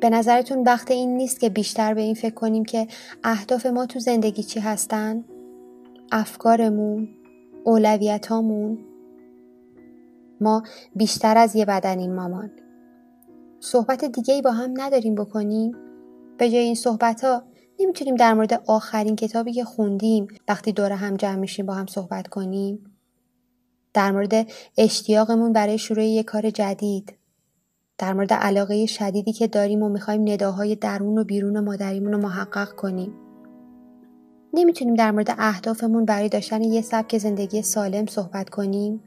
به 0.00 0.10
نظرتون 0.10 0.62
وقت 0.62 0.90
این 0.90 1.16
نیست 1.16 1.40
که 1.40 1.48
بیشتر 1.48 1.94
به 1.94 2.00
این 2.00 2.14
فکر 2.14 2.34
کنیم 2.34 2.64
که 2.64 2.86
اهداف 3.24 3.66
ما 3.66 3.86
تو 3.86 3.98
زندگی 3.98 4.42
چی 4.42 4.60
هستن؟ 4.60 5.24
افکارمون؟ 6.12 7.08
اولویتامون؟ 7.64 8.78
ما 10.40 10.62
بیشتر 10.96 11.38
از 11.38 11.56
یه 11.56 11.64
بدنیم 11.64 12.14
مامان. 12.14 12.50
صحبت 13.60 14.04
دیگه 14.04 14.34
ای 14.34 14.42
با 14.42 14.50
هم 14.50 14.74
نداریم 14.76 15.14
بکنیم؟ 15.14 15.72
به 16.38 16.50
جای 16.50 16.60
این 16.60 16.74
صحبت 16.74 17.24
ها 17.24 17.42
نمی‌تونیم 17.80 18.14
در 18.14 18.34
مورد 18.34 18.62
آخرین 18.66 19.16
کتابی 19.16 19.52
که 19.52 19.64
خوندیم 19.64 20.26
وقتی 20.48 20.72
دور 20.72 20.92
هم 20.92 21.16
جمع 21.16 21.36
میشیم 21.36 21.66
با 21.66 21.74
هم 21.74 21.86
صحبت 21.86 22.28
کنیم؟ 22.28 22.98
در 23.94 24.12
مورد 24.12 24.46
اشتیاقمون 24.78 25.52
برای 25.52 25.78
شروع 25.78 26.04
یک 26.04 26.26
کار 26.26 26.50
جدید 26.50 27.18
در 27.98 28.12
مورد 28.12 28.32
علاقه 28.32 28.86
شدیدی 28.86 29.32
که 29.32 29.46
داریم 29.46 29.82
و 29.82 29.88
می‌خوایم 29.88 30.28
نداهای 30.28 30.76
درون 30.76 31.18
و 31.18 31.24
بیرون 31.24 31.60
مادریمون 31.60 32.12
رو 32.12 32.18
محقق 32.18 32.72
کنیم. 32.72 33.12
نمی‌تونیم 34.54 34.94
در 34.94 35.10
مورد 35.10 35.34
اهدافمون 35.38 36.04
برای 36.04 36.28
داشتن 36.28 36.62
یه 36.62 36.82
سبک 36.82 37.18
زندگی 37.18 37.62
سالم 37.62 38.06
صحبت 38.06 38.50
کنیم. 38.50 39.00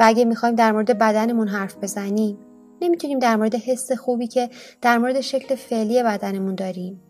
و 0.00 0.02
اگه 0.06 0.24
می‌خوایم 0.24 0.54
در 0.54 0.72
مورد 0.72 0.98
بدنمون 0.98 1.48
حرف 1.48 1.76
بزنیم 1.76 2.38
نمی‌تونیم 2.82 3.18
در 3.18 3.36
مورد 3.36 3.54
حس 3.54 3.92
خوبی 3.92 4.26
که 4.26 4.50
در 4.80 4.98
مورد 4.98 5.20
شکل 5.20 5.54
فعلی 5.54 6.02
بدنمون 6.02 6.54
داریم 6.54 7.00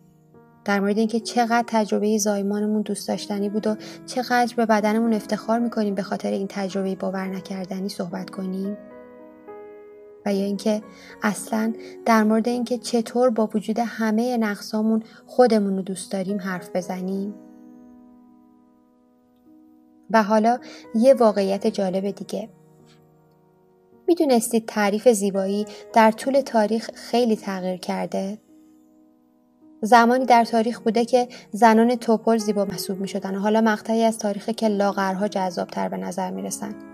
در 0.64 0.80
مورد 0.80 0.98
اینکه 0.98 1.20
چقدر 1.20 1.64
تجربه 1.66 2.18
زایمانمون 2.18 2.82
دوست 2.82 3.08
داشتنی 3.08 3.48
بود 3.48 3.66
و 3.66 3.76
چقدر 4.06 4.54
به 4.56 4.66
بدنمون 4.66 5.12
افتخار 5.12 5.58
می‌کنیم 5.58 5.94
به 5.94 6.02
خاطر 6.02 6.30
این 6.30 6.46
تجربه 6.50 6.94
باور 6.94 7.26
نکردنی 7.26 7.88
صحبت 7.88 8.30
کنیم 8.30 8.76
و 10.26 10.34
یا 10.34 10.44
اینکه 10.44 10.82
اصلا 11.22 11.72
در 12.04 12.22
مورد 12.22 12.48
اینکه 12.48 12.78
چطور 12.78 13.30
با 13.30 13.48
وجود 13.54 13.78
همه 13.78 14.36
نقصامون 14.36 15.02
خودمون 15.26 15.76
رو 15.76 15.82
دوست 15.82 16.12
داریم 16.12 16.38
حرف 16.38 16.70
بزنیم 16.74 17.34
و 20.10 20.22
حالا 20.22 20.58
یه 20.94 21.14
واقعیت 21.14 21.66
جالب 21.66 22.10
دیگه 22.10 22.48
می‌دونستید 24.08 24.66
تعریف 24.66 25.08
زیبایی 25.08 25.66
در 25.92 26.10
طول 26.10 26.40
تاریخ 26.40 26.90
خیلی 26.94 27.36
تغییر 27.36 27.76
کرده؟ 27.76 28.38
زمانی 29.82 30.26
در 30.26 30.44
تاریخ 30.44 30.80
بوده 30.80 31.04
که 31.04 31.28
زنان 31.50 31.96
توپل 31.96 32.36
زیبا 32.36 32.64
محسوب 32.64 33.00
می 33.00 33.08
شدن 33.08 33.34
و 33.34 33.38
حالا 33.38 33.60
مقطعی 33.60 34.02
از 34.02 34.18
تاریخ 34.18 34.50
که 34.50 34.68
لاغرها 34.68 35.28
جذابتر 35.28 35.88
به 35.88 35.96
نظر 35.96 36.30
می 36.30 36.42
رسن. 36.42 36.91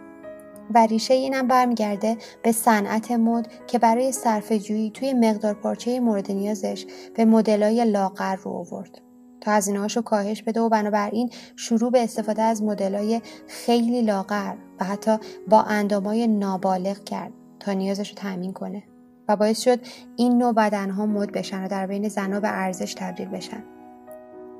و 0.75 0.87
ریشه 0.87 1.15
اینم 1.15 1.49
برمیگرده 1.49 2.17
به 2.43 2.53
صنعت 2.53 3.11
مد 3.11 3.49
که 3.67 3.79
برای 3.79 4.13
صرف 4.13 4.53
جویی 4.53 4.91
توی 4.91 5.13
مقدار 5.13 5.55
پارچه 5.55 6.01
مورد 6.01 6.33
نیازش 6.33 6.87
به 7.15 7.25
مدلای 7.25 7.85
لاغر 7.85 8.37
رو 8.37 8.51
آورد. 8.51 8.99
تا 9.41 9.53
هزینه 9.53 9.87
رو 9.87 10.03
کاهش 10.03 10.43
بده 10.43 10.61
و 10.61 10.69
بنابراین 10.69 11.31
شروع 11.57 11.91
به 11.91 12.05
استفاده 12.05 12.43
از 12.43 12.63
مدلای 12.63 13.21
خیلی 13.49 14.03
لاغر 14.03 14.55
و 14.81 14.85
حتی 14.85 15.19
با 15.49 15.63
اندامای 15.63 16.27
نابالغ 16.27 17.05
کرد 17.05 17.33
تا 17.61 17.73
نیازش 17.73 18.09
رو 18.09 18.15
تأمین 18.15 18.53
کنه 18.53 18.83
و 19.29 19.37
باعث 19.37 19.61
شد 19.61 19.81
این 20.17 20.39
نوع 20.39 20.53
بدنها 20.53 21.07
مد 21.07 21.33
بشن 21.33 21.65
و 21.65 21.69
در 21.69 21.87
بین 21.87 22.09
زنها 22.09 22.41
به 22.41 22.49
ارزش 22.49 22.95
تبدیل 22.95 23.29
بشن. 23.29 23.65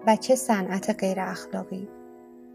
و 0.07 0.17
چه 0.17 0.35
صنعت 0.35 0.91
غیر 1.01 1.21
اخلاقی؟ 1.21 1.89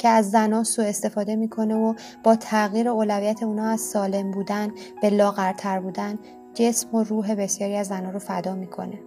که 0.04 0.10
از 0.10 0.32
زنها 0.32 0.64
سوء 0.64 0.86
استفاده 0.86 1.36
می‌کنه 1.36 1.76
و 1.76 1.94
با 2.24 2.36
تغییر 2.36 2.90
اولویت 2.90 3.44
اونا 3.44 3.70
از 3.70 3.82
سالم 3.82 4.32
بودن 4.32 4.72
به 5.02 5.10
لاغرتر 5.10 5.80
بودن 5.80 6.20
جسم 6.54 6.96
و 6.96 7.04
روح 7.04 7.36
بسیاری 7.36 7.76
از 7.76 7.88
زنها 7.88 8.12
رو 8.12 8.20
فدا 8.20 8.56
می‌کنه. 8.56 9.00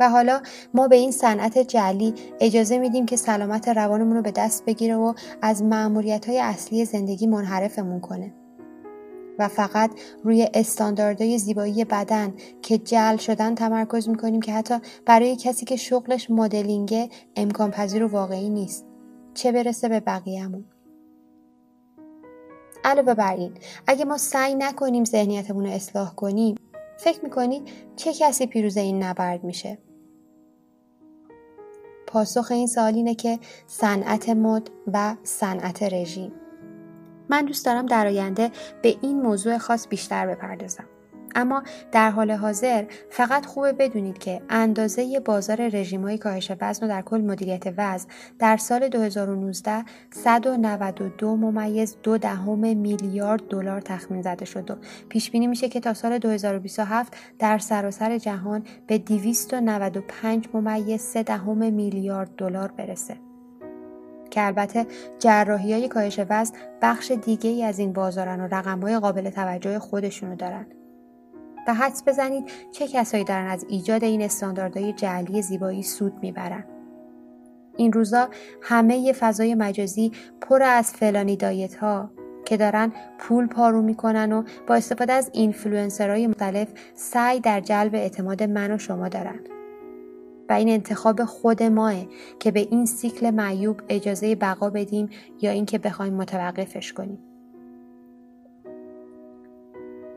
و 0.00 0.08
حالا 0.08 0.40
ما 0.74 0.88
به 0.88 0.96
این 0.96 1.10
صنعت 1.10 1.58
جلی 1.58 2.14
اجازه 2.40 2.78
میدیم 2.78 3.06
که 3.06 3.16
سلامت 3.16 3.68
روانمون 3.68 4.16
رو 4.16 4.22
به 4.22 4.30
دست 4.30 4.64
بگیره 4.64 4.96
و 4.96 5.14
از 5.42 5.62
معمولیت 5.62 6.28
های 6.28 6.40
اصلی 6.40 6.84
زندگی 6.84 7.26
منحرفمون 7.26 8.00
کنه. 8.00 8.34
و 9.38 9.48
فقط 9.48 9.90
روی 10.24 10.48
استانداردهای 10.54 11.38
زیبایی 11.38 11.84
بدن 11.84 12.34
که 12.62 12.78
جل 12.78 13.16
شدن 13.16 13.54
تمرکز 13.54 14.08
می‌کنیم 14.08 14.40
که 14.40 14.52
حتی 14.52 14.74
برای 15.06 15.36
کسی 15.36 15.64
که 15.64 15.76
شغلش 15.76 16.30
مدلینگه 16.30 17.08
امکان 17.36 17.70
پذیر 17.70 18.04
و 18.04 18.08
واقعی 18.08 18.50
نیست. 18.50 18.91
چه 19.34 19.52
برسه 19.52 19.88
به 19.88 20.00
بقیهمون. 20.00 20.64
علاوه 22.84 23.14
بر 23.14 23.34
این 23.36 23.54
اگه 23.86 24.04
ما 24.04 24.18
سعی 24.18 24.54
نکنیم 24.54 25.04
ذهنیتمون 25.04 25.66
رو 25.66 25.70
اصلاح 25.70 26.14
کنیم 26.14 26.54
فکر 26.98 27.24
می‌کنی 27.24 27.62
چه 27.96 28.12
کسی 28.12 28.46
پیروز 28.46 28.76
این 28.76 29.02
نبرد 29.02 29.44
میشه؟ 29.44 29.78
پاسخ 32.06 32.50
این 32.50 32.66
سوال 32.66 32.94
اینه 32.94 33.14
که 33.14 33.38
صنعت 33.66 34.28
مد 34.28 34.70
و 34.92 35.16
صنعت 35.22 35.82
رژیم. 35.82 36.32
من 37.28 37.44
دوست 37.44 37.66
دارم 37.66 37.86
در 37.86 38.06
آینده 38.06 38.50
به 38.82 38.96
این 39.02 39.22
موضوع 39.22 39.58
خاص 39.58 39.88
بیشتر 39.88 40.26
بپردازم. 40.26 40.88
اما 41.34 41.62
در 41.92 42.10
حال 42.10 42.30
حاضر 42.30 42.84
فقط 43.10 43.46
خوبه 43.46 43.72
بدونید 43.72 44.18
که 44.18 44.40
اندازه 44.48 45.20
بازار 45.20 45.68
رژیم 45.68 46.02
های 46.02 46.18
کاهش 46.18 46.52
وزن 46.60 46.86
و 46.86 46.88
در 46.88 47.02
کل 47.02 47.20
مدیریت 47.20 47.74
وزن 47.76 48.08
در 48.38 48.56
سال 48.56 48.88
2019 48.88 49.84
192 50.10 51.36
ممیز 51.36 51.96
دو 52.02 52.18
دهم 52.18 52.76
میلیارد 52.76 53.48
دلار 53.48 53.80
تخمین 53.80 54.22
زده 54.22 54.44
شد 54.44 54.70
و 54.70 54.74
پیش 55.08 55.30
بینی 55.30 55.46
میشه 55.46 55.68
که 55.68 55.80
تا 55.80 55.94
سال 55.94 56.18
2027 56.18 57.16
در 57.38 57.58
سراسر 57.58 58.18
جهان 58.18 58.62
به 58.86 58.98
295 58.98 60.48
ممیز 60.54 61.00
سه 61.00 61.22
دهم 61.22 61.72
میلیارد 61.72 62.30
دلار 62.36 62.72
برسه. 62.72 63.16
که 64.30 64.46
البته 64.46 64.86
جراحی 65.18 65.72
های 65.72 65.88
کاهش 65.88 66.20
وزن 66.30 66.54
بخش 66.82 67.10
دیگه 67.10 67.50
ای 67.50 67.64
از 67.64 67.78
این 67.78 67.92
بازارن 67.92 68.40
و 68.40 68.48
رقم 68.50 68.80
های 68.80 68.98
قابل 68.98 69.30
توجه 69.30 69.78
خودشونو 69.78 70.36
دارن. 70.36 70.66
و 71.68 71.74
حدس 71.74 72.02
بزنید 72.06 72.44
چه 72.72 72.88
کسایی 72.88 73.24
دارن 73.24 73.46
از 73.46 73.66
ایجاد 73.68 74.04
این 74.04 74.22
استانداردهای 74.22 74.92
جعلی 74.92 75.42
زیبایی 75.42 75.82
سود 75.82 76.12
می‌برن. 76.22 76.64
این 77.76 77.92
روزا 77.92 78.28
همه 78.62 79.12
فضای 79.12 79.54
مجازی 79.54 80.12
پر 80.40 80.62
از 80.62 80.92
فلانی 80.92 81.36
diet 81.36 81.74
ها 81.74 82.10
که 82.44 82.56
دارن 82.56 82.92
پول 83.18 83.46
پارو 83.46 83.82
می‌کنن 83.82 84.32
و 84.32 84.42
با 84.66 84.74
استفاده 84.74 85.12
از 85.12 85.30
اینفلوئنسرهای 85.32 86.26
مختلف 86.26 86.68
سعی 86.94 87.40
در 87.40 87.60
جلب 87.60 87.94
اعتماد 87.94 88.42
من 88.42 88.72
و 88.72 88.78
شما 88.78 89.08
دارن. 89.08 89.40
و 90.48 90.52
این 90.52 90.68
انتخاب 90.68 91.24
خود 91.24 91.62
ماست 91.62 91.94
که 92.40 92.50
به 92.50 92.60
این 92.60 92.86
سیکل 92.86 93.30
معیوب 93.30 93.80
اجازه 93.88 94.34
بقا 94.34 94.70
بدیم 94.70 95.08
یا 95.40 95.50
اینکه 95.50 95.78
بخوایم 95.78 96.14
متوقفش 96.14 96.92
کنیم. 96.92 97.31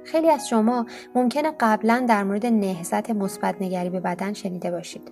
خیلی 0.05 0.29
از 0.29 0.47
شما 0.47 0.85
ممکنه 1.15 1.51
قبلا 1.59 2.05
در 2.09 2.23
مورد 2.23 2.45
نهضت 2.45 3.09
مثبت 3.09 3.61
نگری 3.61 3.89
به 3.89 3.99
بدن 3.99 4.33
شنیده 4.33 4.71
باشید. 4.71 5.11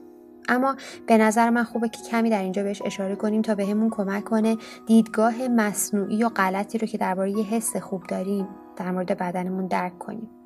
اما 0.49 0.75
به 1.07 1.17
نظر 1.17 1.49
من 1.49 1.63
خوبه 1.63 1.89
که 1.89 2.01
کمی 2.11 2.29
در 2.29 2.41
اینجا 2.41 2.63
بهش 2.63 2.81
اشاره 2.85 3.15
کنیم 3.15 3.41
تا 3.41 3.55
بهمون 3.55 3.89
به 3.89 3.95
کمک 3.95 4.23
کنه 4.23 4.57
دیدگاه 4.87 5.47
مصنوعی 5.47 6.23
و 6.23 6.29
غلطی 6.29 6.77
رو 6.77 6.87
که 6.87 6.97
درباره 6.97 7.31
یه 7.31 7.43
حس 7.43 7.77
خوب 7.77 8.03
داریم 8.03 8.47
در 8.75 8.91
مورد 8.91 9.17
بدنمون 9.17 9.67
درک 9.67 9.99
کنیم. 9.99 10.42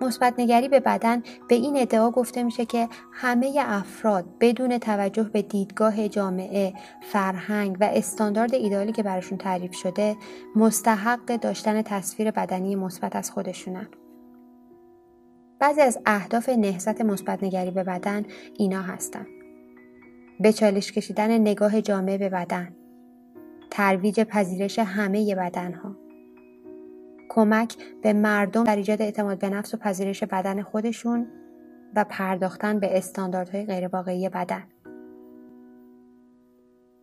مثبت 0.00 0.34
نگری 0.38 0.68
به 0.68 0.80
بدن 0.80 1.22
به 1.48 1.54
این 1.54 1.76
ادعا 1.76 2.10
گفته 2.10 2.42
میشه 2.42 2.64
که 2.64 2.88
همه 3.12 3.54
افراد 3.58 4.24
بدون 4.40 4.78
توجه 4.78 5.22
به 5.22 5.42
دیدگاه 5.42 6.08
جامعه، 6.08 6.72
فرهنگ 7.12 7.76
و 7.80 7.84
استاندارد 7.92 8.54
ایدالی 8.54 8.92
که 8.92 9.02
براشون 9.02 9.38
تعریف 9.38 9.74
شده 9.74 10.16
مستحق 10.56 11.36
داشتن 11.36 11.82
تصویر 11.82 12.30
بدنی 12.30 12.76
مثبت 12.76 13.16
از 13.16 13.30
خودشونن. 13.30 13.88
بعضی 15.58 15.80
از 15.80 15.98
اهداف 16.06 16.48
نهضت 16.48 17.00
مثبت 17.00 17.42
نگری 17.42 17.70
به 17.70 17.84
بدن 17.84 18.24
اینا 18.54 18.82
هستن. 18.82 19.26
به 20.40 20.52
چالش 20.52 20.92
کشیدن 20.92 21.38
نگاه 21.38 21.80
جامعه 21.80 22.18
به 22.18 22.28
بدن، 22.28 22.76
ترویج 23.70 24.20
پذیرش 24.20 24.78
همه 24.78 25.34
بدنها، 25.34 25.96
کمک 27.28 27.76
به 28.02 28.12
مردم 28.12 28.64
در 28.64 28.76
ایجاد 28.76 29.02
اعتماد 29.02 29.38
به 29.38 29.50
نفس 29.50 29.74
و 29.74 29.76
پذیرش 29.76 30.24
بدن 30.24 30.62
خودشون 30.62 31.26
و 31.96 32.04
پرداختن 32.04 32.80
به 32.80 32.98
استانداردهای 32.98 33.66
غیرواقعی 33.66 34.28
بدن. 34.28 34.62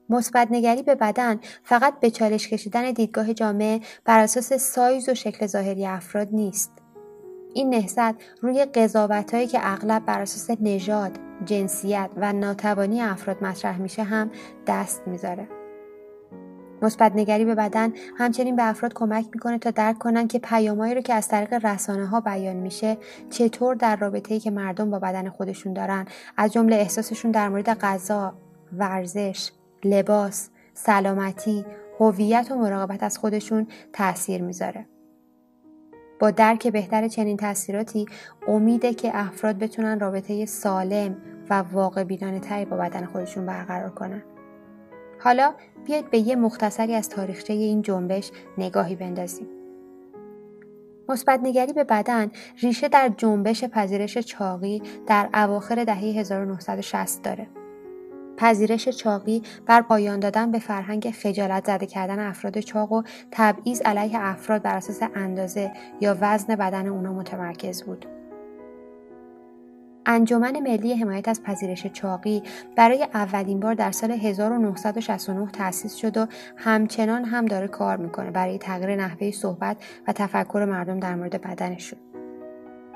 مثبت 0.09 0.47
نگری 0.51 0.83
به 0.83 0.95
بدن 0.95 1.39
فقط 1.63 1.99
به 1.99 2.11
چالش 2.11 2.47
کشیدن 2.47 2.91
دیدگاه 2.91 3.33
جامعه 3.33 3.79
بر 4.05 4.19
اساس 4.19 4.53
سایز 4.53 5.09
و 5.09 5.13
شکل 5.13 5.47
ظاهری 5.47 5.85
افراد 5.85 6.27
نیست. 6.31 6.71
این 7.53 7.69
نهضت 7.69 8.15
روی 8.41 8.65
قضاوتهایی 8.65 9.47
که 9.47 9.59
اغلب 9.61 10.05
بر 10.05 10.21
اساس 10.21 10.57
نژاد، 10.61 11.11
جنسیت 11.45 12.09
و 12.15 12.33
ناتوانی 12.33 13.01
افراد 13.01 13.43
مطرح 13.43 13.77
میشه 13.77 14.03
هم 14.03 14.31
دست 14.67 15.07
می‌ذاره. 15.07 15.47
مثبت 16.81 17.11
نگری 17.15 17.45
به 17.45 17.55
بدن 17.55 17.93
همچنین 18.17 18.55
به 18.55 18.69
افراد 18.69 18.93
کمک 18.93 19.25
می‌کنه 19.33 19.57
تا 19.57 19.71
درک 19.71 19.97
کنن 19.97 20.27
که 20.27 20.39
پیامایی 20.39 20.95
رو 20.95 21.01
که 21.01 21.13
از 21.13 21.27
طریق 21.27 21.65
رسانه 21.65 22.05
ها 22.05 22.19
بیان 22.19 22.55
میشه 22.55 22.97
چطور 23.29 23.75
در 23.75 23.95
رابطه 23.95 24.33
ای 24.33 24.39
که 24.39 24.51
مردم 24.51 24.91
با 24.91 24.99
بدن 24.99 25.29
خودشون 25.29 25.73
دارن 25.73 26.05
از 26.37 26.53
جمله 26.53 26.75
احساسشون 26.75 27.31
در 27.31 27.49
مورد 27.49 27.69
غذا، 27.79 28.33
ورزش، 28.77 29.51
لباس، 29.83 30.49
سلامتی، 30.73 31.65
هویت 31.99 32.47
و 32.51 32.55
مراقبت 32.55 33.03
از 33.03 33.17
خودشون 33.17 33.67
تاثیر 33.93 34.41
می‌ذاره. 34.41 34.85
با 36.19 36.31
درک 36.31 36.67
بهتر 36.67 37.07
چنین 37.07 37.37
تاثیراتی 37.37 38.05
امیده 38.47 38.93
که 38.93 39.11
افراد 39.13 39.57
بتونن 39.57 39.99
رابطه 39.99 40.45
سالم 40.45 41.17
و 41.49 41.53
واقع 41.53 42.03
بینانه 42.03 42.39
تری 42.39 42.65
با 42.65 42.77
بدن 42.77 43.05
خودشون 43.05 43.45
برقرار 43.45 43.89
کنن. 43.89 44.23
حالا 45.25 45.53
بیاید 45.85 46.09
به 46.09 46.17
یه 46.17 46.35
مختصری 46.35 46.95
از 46.95 47.09
تاریخچه 47.09 47.53
این 47.53 47.81
جنبش 47.81 48.31
نگاهی 48.57 48.95
بندازیم. 48.95 49.47
مثبت 51.09 51.39
نگری 51.43 51.73
به 51.73 51.83
بدن 51.83 52.31
ریشه 52.61 52.87
در 52.87 53.11
جنبش 53.17 53.63
پذیرش 53.63 54.17
چاقی 54.17 54.81
در 55.07 55.29
اواخر 55.33 55.83
دهه 55.83 55.97
1960 55.97 57.23
داره. 57.23 57.47
پذیرش 58.37 58.89
چاقی 58.89 59.41
بر 59.65 59.81
پایان 59.81 60.19
دادن 60.19 60.51
به 60.51 60.59
فرهنگ 60.59 61.11
خجالت 61.11 61.65
زده 61.67 61.85
کردن 61.85 62.19
افراد 62.19 62.59
چاق 62.59 62.91
و 62.91 63.03
تبعیض 63.31 63.81
علیه 63.81 64.19
افراد 64.19 64.61
بر 64.61 64.75
اساس 64.75 64.99
اندازه 65.15 65.71
یا 66.01 66.17
وزن 66.21 66.55
بدن 66.55 66.87
اونا 66.87 67.13
متمرکز 67.13 67.83
بود. 67.83 68.05
انجمن 70.05 70.59
ملی 70.59 70.93
حمایت 70.93 71.27
از 71.27 71.43
پذیرش 71.43 71.87
چاقی 71.87 72.43
برای 72.75 73.07
اولین 73.13 73.59
بار 73.59 73.73
در 73.73 73.91
سال 73.91 74.11
1969 74.11 75.51
تأسیس 75.51 75.95
شد 75.95 76.17
و 76.17 76.27
همچنان 76.55 77.25
هم 77.25 77.45
داره 77.45 77.67
کار 77.67 77.97
می‌کنه 77.97 78.31
برای 78.31 78.57
تغییر 78.57 78.95
نحوه 78.95 79.31
صحبت 79.31 79.77
و 80.07 80.13
تفکر 80.13 80.65
مردم 80.65 80.99
در 80.99 81.15
مورد 81.15 81.41
بدنشون. 81.41 81.99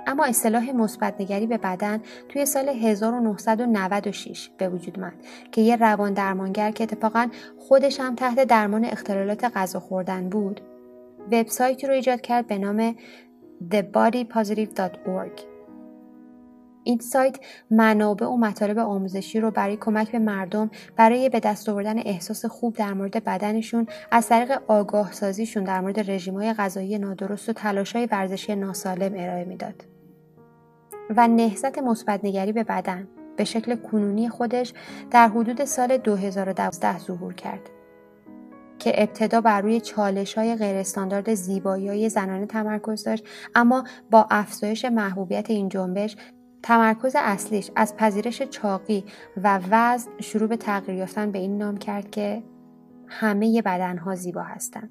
اما 0.07 0.25
اصطلاح 0.25 0.71
مثبت 0.71 1.21
نگری 1.21 1.47
به 1.47 1.57
بدن 1.57 2.01
توی 2.29 2.45
سال 2.45 2.69
1996 2.69 4.49
به 4.57 4.69
وجود 4.69 4.99
اومد 4.99 5.13
که 5.51 5.61
یه 5.61 5.75
روان 5.75 6.13
درمانگر 6.13 6.71
که 6.71 6.83
اتفاقا 6.83 7.27
خودش 7.57 7.99
هم 7.99 8.15
تحت 8.15 8.43
درمان 8.43 8.85
اختلالات 8.85 9.43
غذا 9.43 9.79
خوردن 9.79 10.29
بود 10.29 10.61
وبسایتی 11.31 11.87
رو 11.87 11.93
ایجاد 11.93 12.21
کرد 12.21 12.47
به 12.47 12.57
نام 12.57 12.95
thebodypositive.org 13.71 15.48
این 16.83 16.99
سایت 16.99 17.39
منابع 17.71 18.25
و 18.27 18.37
مطالب 18.37 18.77
آموزشی 18.77 19.39
رو 19.39 19.51
برای 19.51 19.77
کمک 19.77 20.11
به 20.11 20.19
مردم 20.19 20.71
برای 20.95 21.29
به 21.29 21.39
دست 21.39 21.69
آوردن 21.69 21.99
احساس 21.99 22.45
خوب 22.45 22.75
در 22.75 22.93
مورد 22.93 23.23
بدنشون 23.23 23.87
از 24.11 24.29
طریق 24.29 24.61
آگاه 24.67 25.11
سازیشون 25.11 25.63
در 25.63 25.81
مورد 25.81 26.11
رژیم‌های 26.11 26.53
غذایی 26.53 26.99
نادرست 26.99 27.49
و 27.49 27.53
تلاش‌های 27.53 28.07
ورزشی 28.11 28.55
ناسالم 28.55 29.13
ارائه 29.15 29.45
می‌داد. 29.45 29.85
و 31.17 31.27
نهضت 31.27 31.77
مثبتنگری 31.77 32.51
به 32.51 32.63
بدن 32.63 33.07
به 33.37 33.43
شکل 33.43 33.75
کنونی 33.75 34.29
خودش 34.29 34.73
در 35.11 35.27
حدود 35.27 35.65
سال 35.65 35.97
2012 35.97 36.99
ظهور 36.99 37.33
کرد. 37.33 37.69
که 38.79 39.01
ابتدا 39.03 39.41
بر 39.41 39.61
روی 39.61 39.81
چالش 39.81 40.37
های 40.37 40.55
غیر 40.55 40.75
استاندارد 40.75 41.33
زیبایی 41.33 41.87
های 41.87 42.09
زنانه 42.09 42.45
تمرکز 42.45 43.03
داشت 43.03 43.23
اما 43.55 43.83
با 44.11 44.27
افزایش 44.31 44.85
محبوبیت 44.85 45.49
این 45.49 45.69
جنبش 45.69 46.15
تمرکز 46.63 47.15
اصلیش 47.19 47.71
از 47.75 47.95
پذیرش 47.95 48.41
چاقی 48.41 49.03
و 49.37 49.59
وزن 49.69 50.11
شروع 50.19 50.47
به 50.47 50.57
تغییر 50.57 50.97
یافتن 50.97 51.31
به 51.31 51.39
این 51.39 51.57
نام 51.57 51.77
کرد 51.77 52.11
که 52.11 52.43
همه 53.07 53.61
بدنها 53.61 54.15
زیبا 54.15 54.41
هستند. 54.41 54.89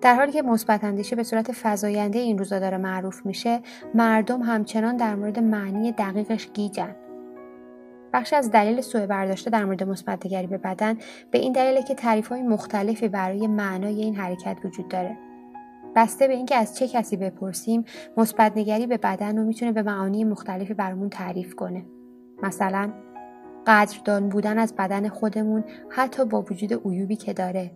در 0.00 0.14
حالی 0.14 0.32
که 0.32 0.42
مثبت 0.42 0.84
اندیشه 0.84 1.16
به 1.16 1.22
صورت 1.22 1.50
فزاینده 1.52 2.18
این 2.18 2.38
روزا 2.38 2.58
داره 2.58 2.76
معروف 2.76 3.26
میشه، 3.26 3.60
مردم 3.94 4.42
همچنان 4.42 4.96
در 4.96 5.14
مورد 5.14 5.38
معنی 5.38 5.92
دقیقش 5.92 6.48
گیجن. 6.54 6.96
بخش 8.12 8.32
از 8.32 8.50
دلیل 8.50 8.80
سوء 8.80 9.06
برداشته 9.06 9.50
در 9.50 9.64
مورد 9.64 9.82
مثبتنگری 9.82 10.46
به 10.46 10.58
بدن 10.58 10.98
به 11.30 11.38
این 11.38 11.52
دلیله 11.52 11.82
که 11.82 11.94
تعریف 11.94 12.28
های 12.28 12.42
مختلفی 12.42 13.08
برای 13.08 13.46
معنای 13.46 14.00
این 14.02 14.16
حرکت 14.16 14.56
وجود 14.64 14.88
داره. 14.88 15.25
بسته 15.94 16.28
به 16.28 16.34
اینکه 16.34 16.56
از 16.56 16.76
چه 16.76 16.88
کسی 16.88 17.16
بپرسیم 17.16 17.84
مثبت 18.16 18.56
نگری 18.56 18.86
به 18.86 18.96
بدن 18.96 19.38
رو 19.38 19.44
می‌تونه 19.44 19.72
به 19.72 19.82
معانی 19.82 20.24
مختلفی 20.24 20.74
برامون 20.74 21.08
تعریف 21.08 21.54
کنه. 21.54 21.84
مثلا 22.42 22.92
قدردان 23.66 24.28
بودن 24.28 24.58
از 24.58 24.74
بدن 24.76 25.08
خودمون 25.08 25.64
حتی 25.88 26.24
با 26.24 26.42
وجود 26.42 26.72
عیوبی 26.72 27.16
که 27.16 27.32
داره. 27.32 27.70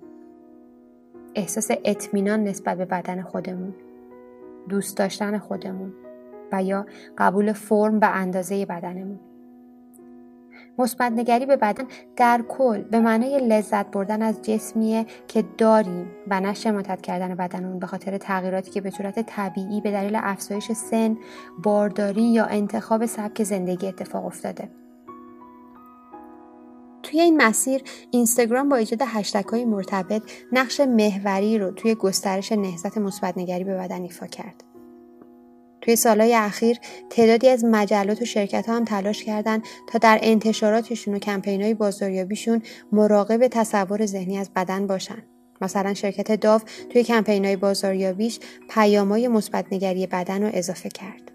احساس 1.35 1.71
اطمینان 1.85 2.45
نسبت 2.45 2.79
به 2.79 2.85
بدن 2.85 3.23
خودمون 3.23 3.75
دوست 4.69 4.97
داشتن 4.97 5.39
خودمون 5.39 5.93
و 6.53 6.63
یا 6.63 6.87
قبول 7.19 7.53
فرم 7.53 8.01
و 8.01 8.11
اندازه 8.13 8.67
بدنمون. 8.67 9.21
مثبت 10.79 11.13
نگری 11.13 11.47
به 11.47 11.57
بدن 11.57 11.85
در 12.17 12.45
کل 12.49 12.83
به 12.83 13.01
معنای 13.01 13.49
لذت 13.49 13.91
بردن 13.91 14.23
از 14.23 14.43
جسمیه 14.43 15.07
که 15.29 15.45
داریم 15.59 16.11
و 16.29 16.41
نه 16.41 16.55
شماتت 16.55 17.01
کردن 17.01 17.35
بدنمون 17.35 17.79
به 17.79 17.87
خاطر 17.87 18.19
تغییراتی 18.19 18.71
که 18.71 18.81
به 18.81 18.91
صورت 18.91 19.21
طبیعی 19.21 19.81
به 19.81 19.91
دلیل 19.91 20.19
افزایش 20.23 20.73
سن، 20.73 21.17
بارداری 21.63 22.23
یا 22.23 22.45
انتخاب 22.45 23.07
سبک 23.07 23.43
زندگی 23.43 23.87
اتفاق 23.87 24.27
افتاده. 24.27 24.71
توی 27.03 27.21
این 27.21 27.43
مسیر 27.43 27.83
اینستاگرام 28.11 28.69
با 28.69 28.77
ایجاد 28.77 29.03
هشتگ 29.07 29.45
های 29.49 29.65
مرتبط 29.65 30.23
نقش 30.53 30.81
محوری 30.81 31.59
رو 31.59 31.71
توی 31.71 31.95
گسترش 31.95 32.53
نهضت 32.53 32.99
مثبت 32.99 33.39
نگری 33.39 33.65
به 33.65 33.75
بدن 33.75 34.03
ایفا 34.03 34.27
کرد. 34.27 34.70
توی 35.81 35.97
سالهای 35.97 36.35
اخیر 36.35 36.79
تعدادی 37.11 37.49
از 37.49 37.65
مجلات 37.65 38.23
و 38.23 38.25
شرکت 38.25 38.69
ها 38.69 38.77
هم 38.77 38.85
تلاش 38.85 39.25
کردند 39.25 39.63
تا 39.89 39.99
در 39.99 40.19
انتشاراتشون 40.23 41.15
و 41.15 41.19
کمپین 41.19 41.63
های 41.63 41.75
بازاریابیشون 41.75 42.63
مراقب 42.93 43.49
تصور 43.49 44.07
ذهنی 44.07 44.39
از 44.39 44.51
بدن 44.57 44.87
باشن. 44.87 45.23
مثلا 45.61 45.95
شرکت 45.95 46.41
داو 46.41 46.61
توی 46.93 47.05
کمپین 47.05 47.45
های 47.45 47.57
بازاریابیش 47.57 48.41
پیامای 48.71 49.29
مثبت 49.29 49.67
نگری 49.73 50.07
بدن 50.07 50.43
رو 50.43 50.51
اضافه 50.55 50.89
کرد. 50.89 51.33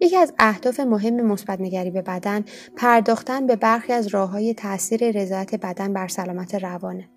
یکی 0.00 0.16
از 0.16 0.32
اهداف 0.38 0.80
مهم 0.80 1.26
مثبت 1.26 1.60
نگری 1.60 1.90
به 1.90 2.02
بدن 2.02 2.44
پرداختن 2.76 3.46
به 3.46 3.56
برخی 3.56 3.92
از 3.92 4.06
راه 4.06 4.30
های 4.30 4.54
تاثیر 4.54 5.10
رضایت 5.10 5.54
بدن 5.54 5.92
بر 5.92 6.08
سلامت 6.08 6.54
روانه. 6.54 7.08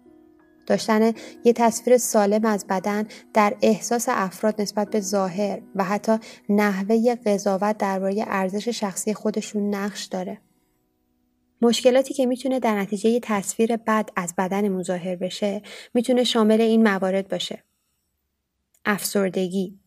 داشتن 0.66 1.14
یه 1.44 1.54
تصویر 1.54 1.98
سالم 1.98 2.46
از 2.46 2.66
بدن 2.70 3.08
در 3.34 3.56
احساس 3.62 4.06
افراد 4.10 4.62
نسبت 4.62 4.90
به 4.90 5.00
ظاهر 5.00 5.62
و 5.76 5.84
حتی 5.84 6.18
نحوه 6.50 7.16
قضاوت 7.16 7.78
درباره 7.78 8.24
ارزش 8.28 8.68
شخصی 8.68 9.14
خودشون 9.14 9.76
نقش 9.76 10.04
داره. 10.06 10.42
مشکلاتی 11.62 12.14
که 12.14 12.26
می‌تونه 12.26 12.60
در 12.60 12.80
نتیجه 12.80 13.20
تصویر 13.20 13.78
بد 13.78 14.10
از 14.16 14.34
بدن 14.38 14.68
ظاهر 14.84 15.16
بشه 15.16 15.62
می‌تونه 15.94 16.24
شامل 16.24 16.62
این 16.62 16.84
موارد 16.84 17.28
باشه. 17.28 17.64
افسردگی، 18.86 19.80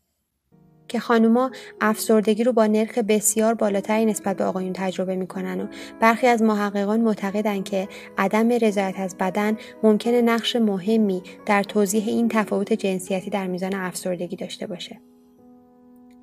که 0.89 1.01
خانوما 1.01 1.51
افسردگی 1.81 2.45
رو 2.45 2.53
با 2.53 2.67
نرخ 2.67 2.99
بسیار 2.99 3.55
بالاتری 3.55 4.05
نسبت 4.05 4.37
به 4.37 4.45
آقایون 4.45 4.73
تجربه 4.73 5.17
می‌کنن 5.17 5.61
و 5.61 5.67
برخی 6.01 6.27
از 6.27 6.43
محققان 6.43 7.01
معتقدند 7.01 7.65
که 7.65 7.89
عدم 8.19 8.53
رضایت 8.53 8.95
از 8.99 9.17
بدن 9.21 9.57
ممکنه 9.83 10.23
نقش 10.23 10.57
مهمی 10.57 11.23
در 11.47 11.63
توضیح 11.63 12.09
این 12.09 12.29
تفاوت 12.29 12.73
جنسیتی 12.73 13.31
در 13.31 13.47
میزان 13.47 13.75
افسردگی 13.75 14.37
داشته 14.37 14.67
باشه. 14.67 15.01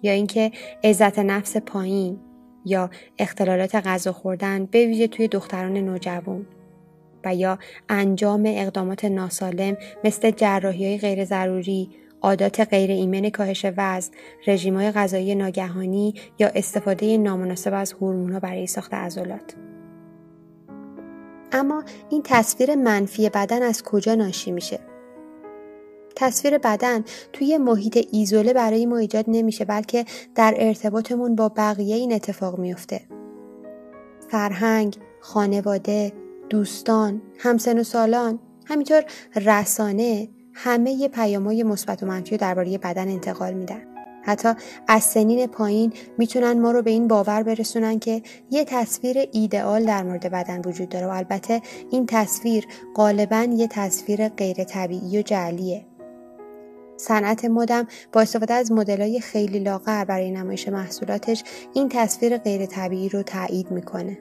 یا 0.04 0.12
اینکه 0.12 0.52
عزت 0.84 1.20
نفس 1.20 1.58
پایین 1.58 2.20
یا 2.66 2.90
اختلالات 3.18 3.76
غذا 3.76 4.12
خوردن 4.12 4.66
به 4.66 4.86
ویژه 4.86 5.08
توی 5.08 5.28
دختران 5.28 5.78
نوجوان 5.78 6.46
و 7.26 7.36
یا 7.36 7.60
انجام 7.90 8.44
اقدامات 8.46 9.06
ناسالم 9.06 9.78
مثل 10.04 10.32
جراحی 10.32 10.86
های 10.86 10.98
غیر 10.98 11.26
ضروری 11.26 11.90
عادات 12.24 12.60
غیر 12.60 12.92
ایمن 12.92 13.30
کاهش 13.30 13.66
وزن، 13.78 14.12
های 14.48 14.92
غذایی 14.92 15.36
ناگهانی 15.36 16.14
یا 16.40 16.48
استفاده 16.48 17.18
نامناسب 17.18 17.74
از 17.74 17.94
هورمون‌ها 17.94 18.40
برای 18.40 18.68
ساخت 18.68 18.94
عضلات. 18.94 19.56
اما 21.52 21.84
این 22.10 22.22
تصویر 22.26 22.76
منفی 22.76 23.30
بدن 23.30 23.62
از 23.62 23.84
کجا 23.84 24.16
ناشی 24.16 24.52
میشه؟ 24.52 24.80
تصویر 26.16 26.58
بدن 26.58 27.04
توی 27.34 27.58
محیط 27.58 28.08
ایزوله 28.12 28.54
برای 28.54 28.86
ما 28.86 28.98
ایجاد 28.98 29.26
نمیشه 29.28 29.66
بلکه 29.66 30.06
در 30.36 30.56
ارتباطمون 30.58 31.36
با 31.36 31.50
بقیه 31.50 31.96
این 31.96 32.14
اتفاق 32.14 32.60
میفته. 32.60 33.02
فرهنگ، 34.30 34.98
خانواده، 35.20 36.14
دوستان، 36.50 37.22
همسن 37.38 37.80
و 37.80 37.84
سالان، 37.84 38.40
همینطور 38.66 39.04
رسانه 39.36 40.30
همه 40.54 40.92
یه 40.92 41.08
پیامای 41.08 41.64
مثبت 41.64 42.04
و 42.04 42.06
منفی 42.06 42.38
درباره 42.38 42.78
بدن 42.78 43.08
انتقال 43.08 43.54
میدن 43.54 43.82
حتی 44.26 44.50
از 44.88 45.04
سنین 45.04 45.48
پایین 45.48 45.94
می‌تونن 46.18 46.60
ما 46.60 46.72
رو 46.72 46.82
به 46.82 46.92
این 46.92 47.08
باور 47.08 47.44
برسونن 47.44 48.00
که 48.00 48.22
یه 48.52 48.66
تصویر 48.66 49.18
ایدئال 49.32 49.86
در 49.86 50.04
مورد 50.04 50.32
بدن 50.32 50.62
وجود 50.66 50.90
داره 50.90 51.08
و 51.08 51.10
البته 51.10 51.62
این 51.92 52.06
تصویر 52.06 52.68
غالبا 52.96 53.48
یه 53.52 53.68
تصویر 53.68 54.30
غیر 54.30 54.64
طبیعی 54.64 55.20
و 55.20 55.22
جعلیه 55.22 55.86
صنعت 56.98 57.46
مدم 57.46 57.88
با 58.12 58.22
استفاده 58.22 58.54
از 58.54 58.72
مدلای 58.72 59.20
خیلی 59.20 59.60
لاغر 59.60 60.06
برای 60.06 60.32
نمایش 60.32 60.68
محصولاتش 60.68 61.44
این 61.74 61.90
تصویر 61.90 62.38
غیر 62.38 62.66
طبیعی 62.66 63.10
رو 63.10 63.24
تایید 63.24 63.72
می‌کنه. 63.72 64.18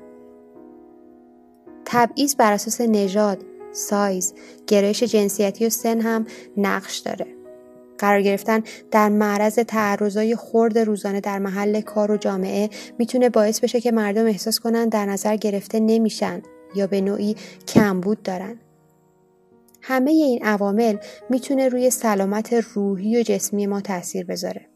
تبعیض 1.84 2.34
بر 2.34 2.52
اساس 2.52 2.80
نژاد، 2.80 3.44
سایز، 3.72 4.34
گرایش 4.66 5.02
جنسیتی 5.02 5.66
و 5.66 5.70
سن 5.70 6.00
هم 6.00 6.26
نقش 6.56 6.98
داره. 6.98 7.26
قرار 7.98 8.22
گرفتن 8.22 8.62
در 8.90 9.08
معرض 9.08 9.54
تعرضای 9.54 10.36
خرد 10.36 10.78
روزانه 10.78 11.20
در 11.20 11.38
محل 11.38 11.80
کار 11.80 12.10
و 12.10 12.16
جامعه 12.16 12.70
می‌تونه 12.98 13.28
باعث 13.28 13.60
بشه 13.60 13.80
که 13.80 13.92
مردم 13.92 14.26
احساس 14.26 14.60
کنن 14.60 14.88
در 14.88 15.06
نظر 15.06 15.36
گرفته 15.36 15.80
نمیشن 15.80 16.42
یا 16.74 16.86
به 16.86 17.00
نوعی 17.00 17.36
کمبود 17.68 18.22
دارن. 18.22 18.58
همه 19.82 20.10
این 20.10 20.44
عوامل 20.44 20.96
می‌تونه 21.30 21.68
روی 21.68 21.90
سلامت 21.90 22.52
روحی 22.52 23.20
و 23.20 23.22
جسمی 23.22 23.66
ما 23.66 23.80
تاثیر 23.80 24.26
بذاره. 24.26 24.66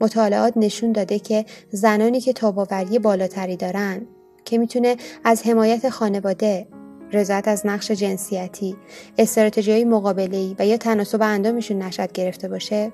مطالعات 0.00 0.52
نشون 0.56 0.92
داده 0.92 1.18
که 1.18 1.44
زنانی 1.70 2.20
که 2.20 2.32
تاباوری 2.32 2.98
بالاتری 2.98 3.56
دارن 3.56 4.06
که 4.44 4.58
می‌تونه 4.58 4.96
از 5.24 5.42
حمایت 5.42 5.88
خانواده، 5.88 6.66
رضایت 7.12 7.48
از 7.48 7.66
نقش 7.66 7.90
جنسیتی، 7.90 8.76
استراتژی 9.18 9.84
مقابله 9.84 10.54
و 10.58 10.66
یا 10.66 10.76
تناسب 10.76 11.22
اندامشون 11.22 11.82
نشد 11.82 12.12
گرفته 12.12 12.48
باشه، 12.48 12.92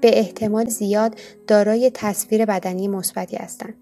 به 0.00 0.18
احتمال 0.18 0.68
زیاد 0.68 1.18
دارای 1.46 1.90
تصویر 1.94 2.44
بدنی 2.44 2.88
مثبتی 2.88 3.36
هستند. 3.36 3.74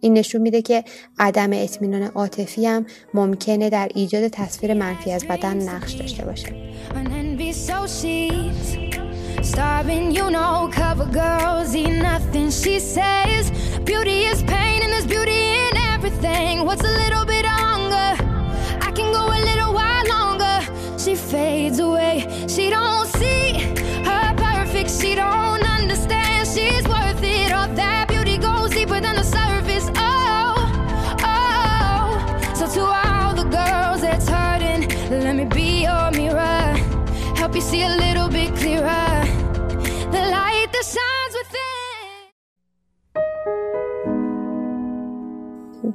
این 0.00 0.12
نشون 0.12 0.42
میده 0.42 0.62
که 0.62 0.84
عدم 1.18 1.50
اطمینان 1.52 2.02
عاطفی 2.02 2.66
هم 2.66 2.86
ممکنه 3.14 3.70
در 3.70 3.88
ایجاد 3.94 4.28
تصویر 4.28 4.74
منفی 4.74 5.12
از 5.12 5.24
بدن 5.24 5.68
نقش 5.68 5.92
داشته 5.92 6.24
باشه. 6.24 6.48
Fades 21.34 21.80
away. 21.80 22.46
She 22.46 22.70
don't 22.70 23.03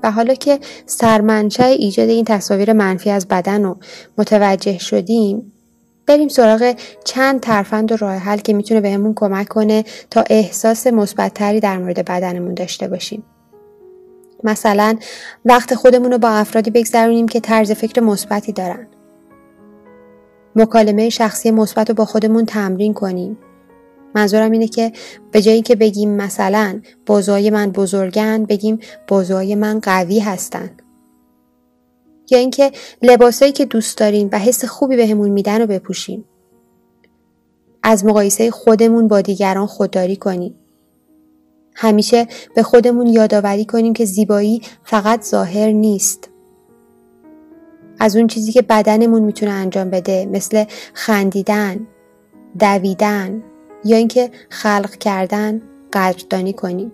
و 0.04 0.12
حالا 0.12 0.34
که 0.34 0.60
سرمنشه 0.86 1.66
ایجاد 1.66 2.10
این 2.10 2.26
تصاویر 2.26 2.74
منفی 2.74 3.10
از 3.10 3.28
بدن 3.28 3.64
رو 3.64 3.78
متوجه 4.18 4.78
شدیم 4.78 5.52
بریم 6.06 6.28
سراغ 6.28 6.76
چند 7.04 7.40
ترفند 7.40 7.92
و 7.92 7.98
راه 7.98 8.16
حل 8.16 8.38
که 8.38 8.54
می‌تونه 8.54 8.82
بهمون 8.82 9.14
کمک 9.16 9.48
کنه 9.48 9.84
تا 10.10 10.24
احساس 10.30 10.88
مثبتتری 10.88 11.60
در 11.60 11.78
مورد 11.78 12.06
بدنمون 12.06 12.54
داشته 12.54 12.88
باشیم. 12.88 13.24
مثلا 14.44 14.98
وقت 15.46 15.76
خودمون 15.76 16.12
رو 16.12 16.18
با 16.18 16.30
افرادی 16.30 16.72
بگذرونیم 16.72 17.28
که 17.28 17.40
طرز 17.40 17.72
فکر 17.72 18.02
مثبتی 18.02 18.52
دارن. 18.52 18.88
مکالمه 20.56 21.10
شخصی 21.10 21.52
مثبت 21.52 21.90
رو 21.90 21.96
با 21.96 22.06
خودمون 22.06 22.46
تمرین 22.46 22.94
کنیم. 22.94 23.38
منظورم 24.16 24.52
اینه 24.52 24.68
که 24.68 24.92
به 25.32 25.42
جایی 25.42 25.62
که 25.62 25.76
بگیم 25.76 26.10
مثلا 26.10 26.82
بازوهای 27.06 27.50
من 27.50 27.72
بزرگن 27.72 28.46
بگیم 28.46 28.80
بازوهای 29.08 29.56
من 29.56 29.80
قوی 29.80 30.20
هستن. 30.20 30.70
یا 32.32 32.38
اینکه 32.38 32.72
لباسایی 33.02 33.52
که 33.52 33.66
دوست 33.66 33.98
داریم 33.98 34.30
و 34.32 34.40
حس 34.40 34.66
خوبی 34.66 34.96
بهمون 34.96 35.28
به 35.28 35.34
میدن 35.34 35.62
رو 35.62 35.68
بپوشیم. 35.68 36.26
از 37.84 38.06
مقایسه 38.06 38.52
خودمون 38.52 39.08
با 39.08 39.22
دیگران 39.22 39.68
خودداری 39.68 40.16
کنیم. 40.16 40.56
همیشه 41.76 42.28
به 42.56 42.64
خودمون 42.64 43.08
یادآوری 43.08 43.66
کنیم 43.66 43.94
که 43.94 44.06
زیبایی 44.06 44.62
فقط 44.84 45.24
ظاهر 45.24 45.72
نیست. 45.72 46.30
از 48.00 48.16
اون 48.16 48.28
چیزی 48.28 48.52
که 48.52 48.62
بدنمون 48.62 49.22
می‌تونه 49.22 49.52
انجام 49.52 49.90
بده 49.90 50.26
مثل 50.26 50.66
خندیدن 50.94 51.88
دویدن 52.60 53.44
یا 53.86 53.98
اینکه 53.98 54.32
خلق 54.50 54.96
کردن 54.96 55.62
قدردانی 55.94 56.54
کنیم. 56.54 56.92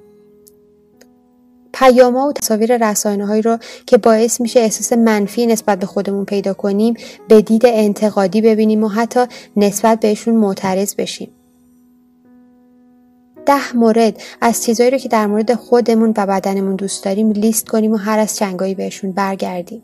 پیاما 1.74 2.28
و 2.28 2.34
تصاویر 2.34 2.90
رسانه 2.90 3.26
هایی 3.26 3.42
رو 3.42 3.58
که 3.86 3.98
باعث 3.98 4.42
میشه 4.42 4.60
احساس 4.60 4.94
منفی 4.94 5.46
نسبت 5.46 5.80
به 5.80 5.86
خودمون 5.86 6.26
پیدا 6.26 6.54
کنیم 6.54 6.94
به 7.28 7.42
دید 7.42 7.66
انتقادی 7.66 8.42
ببینیم 8.42 8.84
و 8.84 8.88
حتی 8.88 9.26
نسبت 9.58 10.00
بهشون 10.00 10.36
معترض 10.36 10.96
بشیم. 10.96 11.32
ده 13.46 13.78
مورد 13.78 14.22
از 14.42 14.64
چیزهایی 14.64 14.92
رو 14.92 14.98
که 14.98 15.10
در 15.10 15.28
مورد 15.28 15.54
خودمون 15.54 16.14
و 16.18 16.26
بدنمون 16.26 16.76
دوست 16.76 17.04
داریم 17.04 17.32
لیست 17.32 17.68
کنیم 17.68 17.92
و 17.92 17.96
هر 17.96 18.20
از 18.20 18.36
چنگایی 18.36 18.76
بهشون 18.76 19.12
برگردیم. 19.12 19.84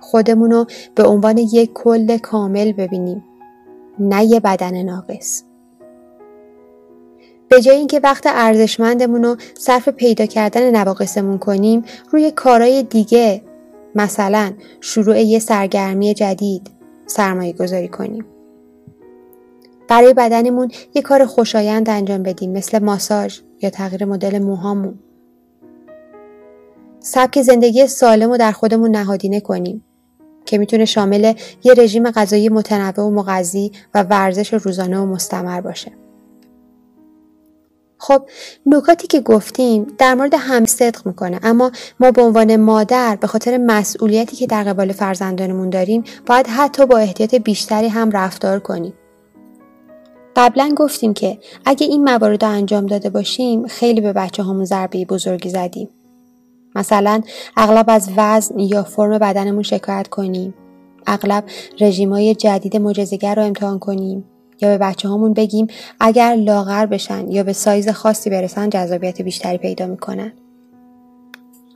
خودمون 0.00 0.50
رو 0.50 0.66
به 0.94 1.04
عنوان 1.04 1.38
یک 1.38 1.70
کل 1.74 2.18
کامل 2.18 2.72
ببینیم. 2.72 3.24
نه 3.98 4.24
یه 4.24 4.40
بدن 4.40 4.82
ناقص. 4.82 5.42
به 7.48 7.60
جای 7.60 7.76
اینکه 7.76 8.00
وقت 8.02 8.24
ارزشمندمون 8.26 9.24
رو 9.24 9.36
صرف 9.58 9.88
پیدا 9.88 10.26
کردن 10.26 10.76
نواقصمون 10.76 11.38
کنیم 11.38 11.84
روی 12.10 12.30
کارهای 12.30 12.82
دیگه 12.82 13.42
مثلا 13.94 14.52
شروع 14.80 15.20
یه 15.20 15.38
سرگرمی 15.38 16.14
جدید 16.14 16.70
سرمایه 17.06 17.52
گذاری 17.52 17.88
کنیم. 17.88 18.24
برای 19.88 20.14
بدنمون 20.14 20.70
یه 20.94 21.02
کار 21.02 21.26
خوشایند 21.26 21.90
انجام 21.90 22.22
بدیم 22.22 22.52
مثل 22.52 22.78
ماساژ 22.78 23.40
یا 23.62 23.70
تغییر 23.70 24.04
مدل 24.04 24.38
موهامون. 24.38 24.98
سبک 27.00 27.42
زندگی 27.42 27.86
سالم 27.86 28.30
رو 28.30 28.36
در 28.36 28.52
خودمون 28.52 28.90
نهادینه 28.90 29.40
کنیم. 29.40 29.84
که 30.46 30.58
می‌تونه 30.58 30.84
شامل 30.84 31.34
یه 31.64 31.74
رژیم 31.74 32.10
غذایی 32.10 32.48
متنوع 32.48 33.06
و 33.06 33.10
مغذی 33.10 33.72
و 33.94 34.02
ورزش 34.02 34.54
روزانه 34.54 34.98
و 34.98 35.06
مستمر 35.06 35.60
باشه. 35.60 35.92
خب 37.98 38.22
نکاتی 38.66 39.06
که 39.06 39.20
گفتیم 39.20 39.86
در 39.98 40.14
مورد 40.14 40.34
هم 40.38 40.64
صدق 40.64 41.06
می‌کنه 41.06 41.40
اما 41.42 41.72
ما 42.00 42.10
به 42.10 42.22
عنوان 42.22 42.56
مادر 42.56 43.16
به 43.20 43.26
خاطر 43.26 43.56
مسئولیتی 43.58 44.36
که 44.36 44.46
در 44.46 44.64
قبال 44.64 44.92
فرزندانمون 44.92 45.70
داریم 45.70 46.04
باید 46.26 46.46
حتی 46.46 46.86
با 46.86 46.98
احتیاط 46.98 47.34
بیشتری 47.34 47.88
هم 47.88 48.10
رفتار 48.10 48.60
کنیم. 48.60 48.92
قبلا 50.36 50.74
گفتیم 50.76 51.14
که 51.14 51.38
اگه 51.64 51.86
این 51.86 52.04
موارد 52.04 52.44
رو 52.44 52.50
انجام 52.50 52.86
داده 52.86 53.10
باشیم 53.10 53.66
خیلی 53.66 54.00
به 54.00 54.12
بچه 54.12 54.42
همون 54.42 54.64
ضربه 54.64 55.04
بزرگی 55.04 55.50
زدیم. 55.50 55.88
مثلا 56.74 57.20
اغلب 57.56 57.84
از 57.88 58.10
وزن 58.16 58.58
یا 58.58 58.82
فرم 58.82 59.18
بدنمون 59.18 59.62
شکایت 59.62 60.08
کنیم. 60.08 60.54
اغلب 61.06 61.44
رژیمای 61.80 62.34
جدید 62.34 62.76
مجزگر 62.76 63.34
رو 63.34 63.42
امتحان 63.42 63.78
کنیم 63.78 64.24
یا 64.60 64.68
به 64.68 64.78
بچه 64.78 65.08
هامون 65.08 65.32
بگیم 65.32 65.66
اگر 66.00 66.34
لاغر 66.34 66.86
بشن 66.86 67.28
یا 67.28 67.42
به 67.42 67.52
سایز 67.52 67.88
خاصی 67.88 68.30
برسن 68.30 68.70
جذابیت 68.70 69.22
بیشتری 69.22 69.58
پیدا 69.58 69.86
می‌کنن. 69.86 70.32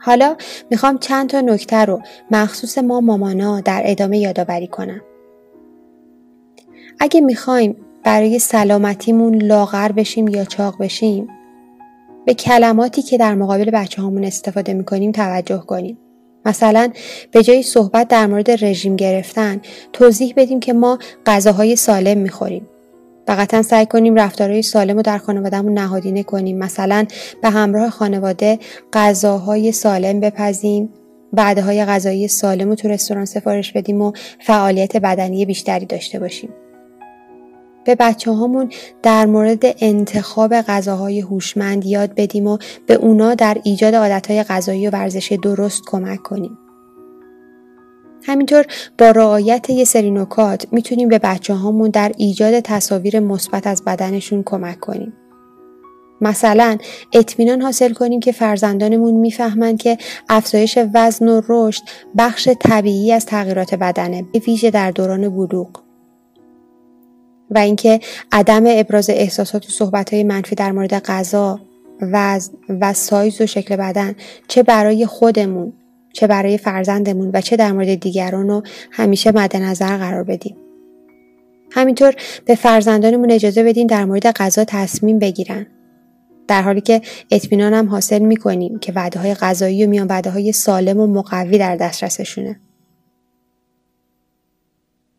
حالا 0.01 0.37
می‌خوام 0.71 0.99
چند 0.99 1.29
تا 1.29 1.41
نکته 1.41 1.77
رو 1.77 2.01
مخصوص 2.31 2.79
ما 2.79 3.01
مامانا 3.01 3.61
در 3.61 3.83
ادامه 3.85 4.19
یادآوری 4.19 4.67
کنم. 4.67 5.01
اگه 7.01 7.21
می‌خوایم 7.21 7.77
برای 8.05 8.39
سلامتیمون 8.39 9.35
لاغر 9.35 9.93
بشیم 9.93 10.29
یا 10.29 10.45
چاق 10.45 10.79
بشیم 10.79 11.29
به 12.29 12.35
کلماتی 12.35 13.03
که 13.03 13.19
در 13.19 13.35
مقابل 13.35 13.71
بچه 13.71 14.03
هامون 14.03 14.25
استفاده 14.25 14.75
می‌کنیم 14.75 15.13
توجه 15.13 15.59
کنیم. 15.59 15.99
مثلا 16.45 16.91
به 17.33 17.43
جای 17.43 17.63
صحبت 17.63 18.09
در 18.09 18.27
مورد 18.27 18.65
رژیم 18.65 18.97
گرفتن 18.97 19.61
توضیح 19.93 20.35
بدیم 20.37 20.61
که 20.61 20.73
ما 20.73 20.99
غذاهای 21.27 21.77
سالم 21.77 22.19
می‌خوریم. 22.19 22.69
و 23.29 23.63
سعی 23.63 23.87
کنیم 23.87 24.15
رفتارهای 24.15 24.63
سالم 24.63 24.97
رو 24.97 25.03
در 25.03 25.19
خانوادهمون 25.19 25.79
نهادینه 25.79 26.23
کنیم. 26.23 26.59
مثلا 26.59 27.07
به 27.43 27.51
همراه 27.51 27.91
خانواده 27.91 28.59
غذاهای 28.93 29.73
سالم 29.73 30.21
بپزیم 30.21 30.89
بعدهای 31.33 31.85
غذایی 31.85 32.29
سالم 32.29 32.69
رو 32.69 32.75
تو 32.75 32.89
رستوران 32.89 33.25
سفارش 33.25 33.73
بدیم 33.73 34.03
و 34.03 34.13
فعالیت 34.41 34.97
بدنی 34.97 35.47
بیشتری 35.47 35.87
داشته 35.87 36.19
باشیم. 36.19 36.51
به 37.89 37.95
بچه 37.95 38.33
هامون 38.33 38.71
در 39.03 39.27
مورد 39.27 39.65
انتخاب 39.65 40.61
غذاهای 40.61 41.21
هوشمند 41.21 41.87
یاد 41.87 42.15
بدیم 42.15 42.47
و 42.47 42.59
به 42.87 42.95
اونا 42.95 43.35
در 43.35 43.59
ایجاد 43.65 43.95
عادتهای 43.95 44.43
غذایی 44.43 44.89
و 44.89 44.91
ورزشی 44.91 45.37
درست 45.37 45.83
کمک 45.87 46.23
کنیم. 46.23 46.59
همینطور 48.23 48.65
با 48.99 49.11
رعایت 49.11 49.71
یه 49.71 49.85
سری 49.85 50.11
نکات 50.11 50.67
می‌تونیم 50.73 51.09
به 51.09 51.19
بچه 51.19 51.55
هامون 51.55 51.91
در 51.91 52.13
ایجاد 52.17 52.61
تصاویر 52.61 53.21
مثبت 53.21 53.67
از 53.67 53.85
بدنشون 53.85 54.43
کمک 54.43 54.81
کنیم. 54.81 55.13
مثلا 56.21 56.79
اطمینان 57.13 57.63
حاصل 57.63 57.93
کنیم 57.93 58.21
که 58.21 58.33
فرزندانمون 58.33 59.15
می‌فهمند 59.15 59.79
که 59.79 59.99
افزایش 60.29 60.79
وزن 60.95 61.29
و 61.29 61.43
رشد 61.49 61.83
بخش 62.19 62.49
طبیعی 62.61 63.13
از 63.13 63.27
تغییرات 63.27 63.75
بدنه 63.75 64.25
به 64.33 64.39
ویژه 64.39 64.71
در 64.71 64.91
دوران 64.91 65.29
بلوغ 65.29 65.88
و 67.51 67.59
اینکه 67.59 68.01
عدم 68.33 68.65
ابراز 68.67 69.11
احساسات 69.11 69.67
و 69.67 69.71
صحبت 69.71 70.15
منفی 70.15 70.55
در 70.55 70.73
مورد 70.73 70.95
غذا 70.95 71.61
وزن 72.01 72.53
و 72.69 72.93
سایز 72.93 73.41
و 73.41 73.47
شکل 73.47 73.77
بدن 73.77 74.15
چه 74.49 74.63
برای 74.63 75.07
خودمون 75.07 75.73
چه 76.13 76.27
برای 76.27 76.59
فرزندمون 76.59 77.31
و 77.35 77.41
چه 77.41 77.57
در 77.57 77.73
مورد 77.73 77.95
دیگران 77.95 78.49
رو 78.49 78.63
همیشه 78.91 79.33
مد 79.33 79.57
نظر 79.57 79.97
قرار 79.97 80.25
بدیم. 80.25 80.57
همینطور 81.71 82.15
به 82.45 82.55
فرزندانمون 82.55 83.31
اجازه 83.31 83.63
بدیم 83.63 83.87
در 83.87 84.05
مورد 84.05 84.27
غذا 84.27 84.65
تصمیم 84.65 85.19
بگیرن. 85.19 85.67
در 86.49 86.63
حالی 86.63 86.81
که 86.81 87.03
اطمینان 87.31 87.75
هم 87.75 87.89
حاصل 87.89 88.19
می‌کنیم 88.19 88.79
که 88.79 88.93
وعده 88.93 89.21
های 89.21 89.35
غذایی 89.35 89.87
و 89.87 89.89
میان 89.89 90.07
وعده 90.07 90.31
های 90.31 90.53
سالم 90.53 91.01
و 91.01 91.07
مقوی 91.07 91.59
در 91.59 91.77
دسترسشونه. 91.77 92.61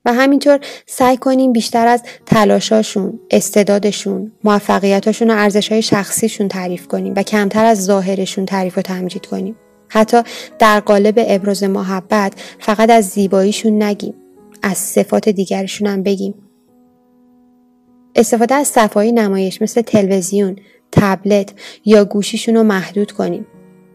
و 0.05 0.13
همینطور 0.13 0.59
سعی 0.85 1.17
کنیم 1.17 1.53
بیشتر 1.53 1.87
از 1.87 2.03
تلاشاشون، 2.25 3.19
استعدادشون، 3.31 4.31
موفقیتاشون 4.43 5.29
و 5.29 5.33
ارزشهای 5.33 5.81
شخصیشون 5.81 6.47
تعریف 6.47 6.87
کنیم 6.87 7.13
و 7.15 7.23
کمتر 7.23 7.65
از 7.65 7.85
ظاهرشون 7.85 8.45
تعریف 8.45 8.77
و 8.77 8.81
تمجید 8.81 9.25
کنیم. 9.25 9.55
حتی 9.89 10.21
در 10.59 10.79
قالب 10.79 11.15
ابراز 11.27 11.63
محبت 11.63 12.33
فقط 12.59 12.89
از 12.89 13.05
زیباییشون 13.05 13.83
نگیم. 13.83 14.13
از 14.61 14.77
صفات 14.77 15.29
دیگرشون 15.29 15.87
هم 15.87 16.03
بگیم. 16.03 16.33
استفاده 18.15 18.55
از 18.55 18.67
صفحه 18.67 19.11
نمایش 19.11 19.61
مثل 19.61 19.81
تلویزیون، 19.81 20.55
تبلت 20.91 21.53
یا 21.85 22.05
گوشیشون 22.05 22.55
رو 22.55 22.63
محدود 22.63 23.11
کنیم. 23.11 23.47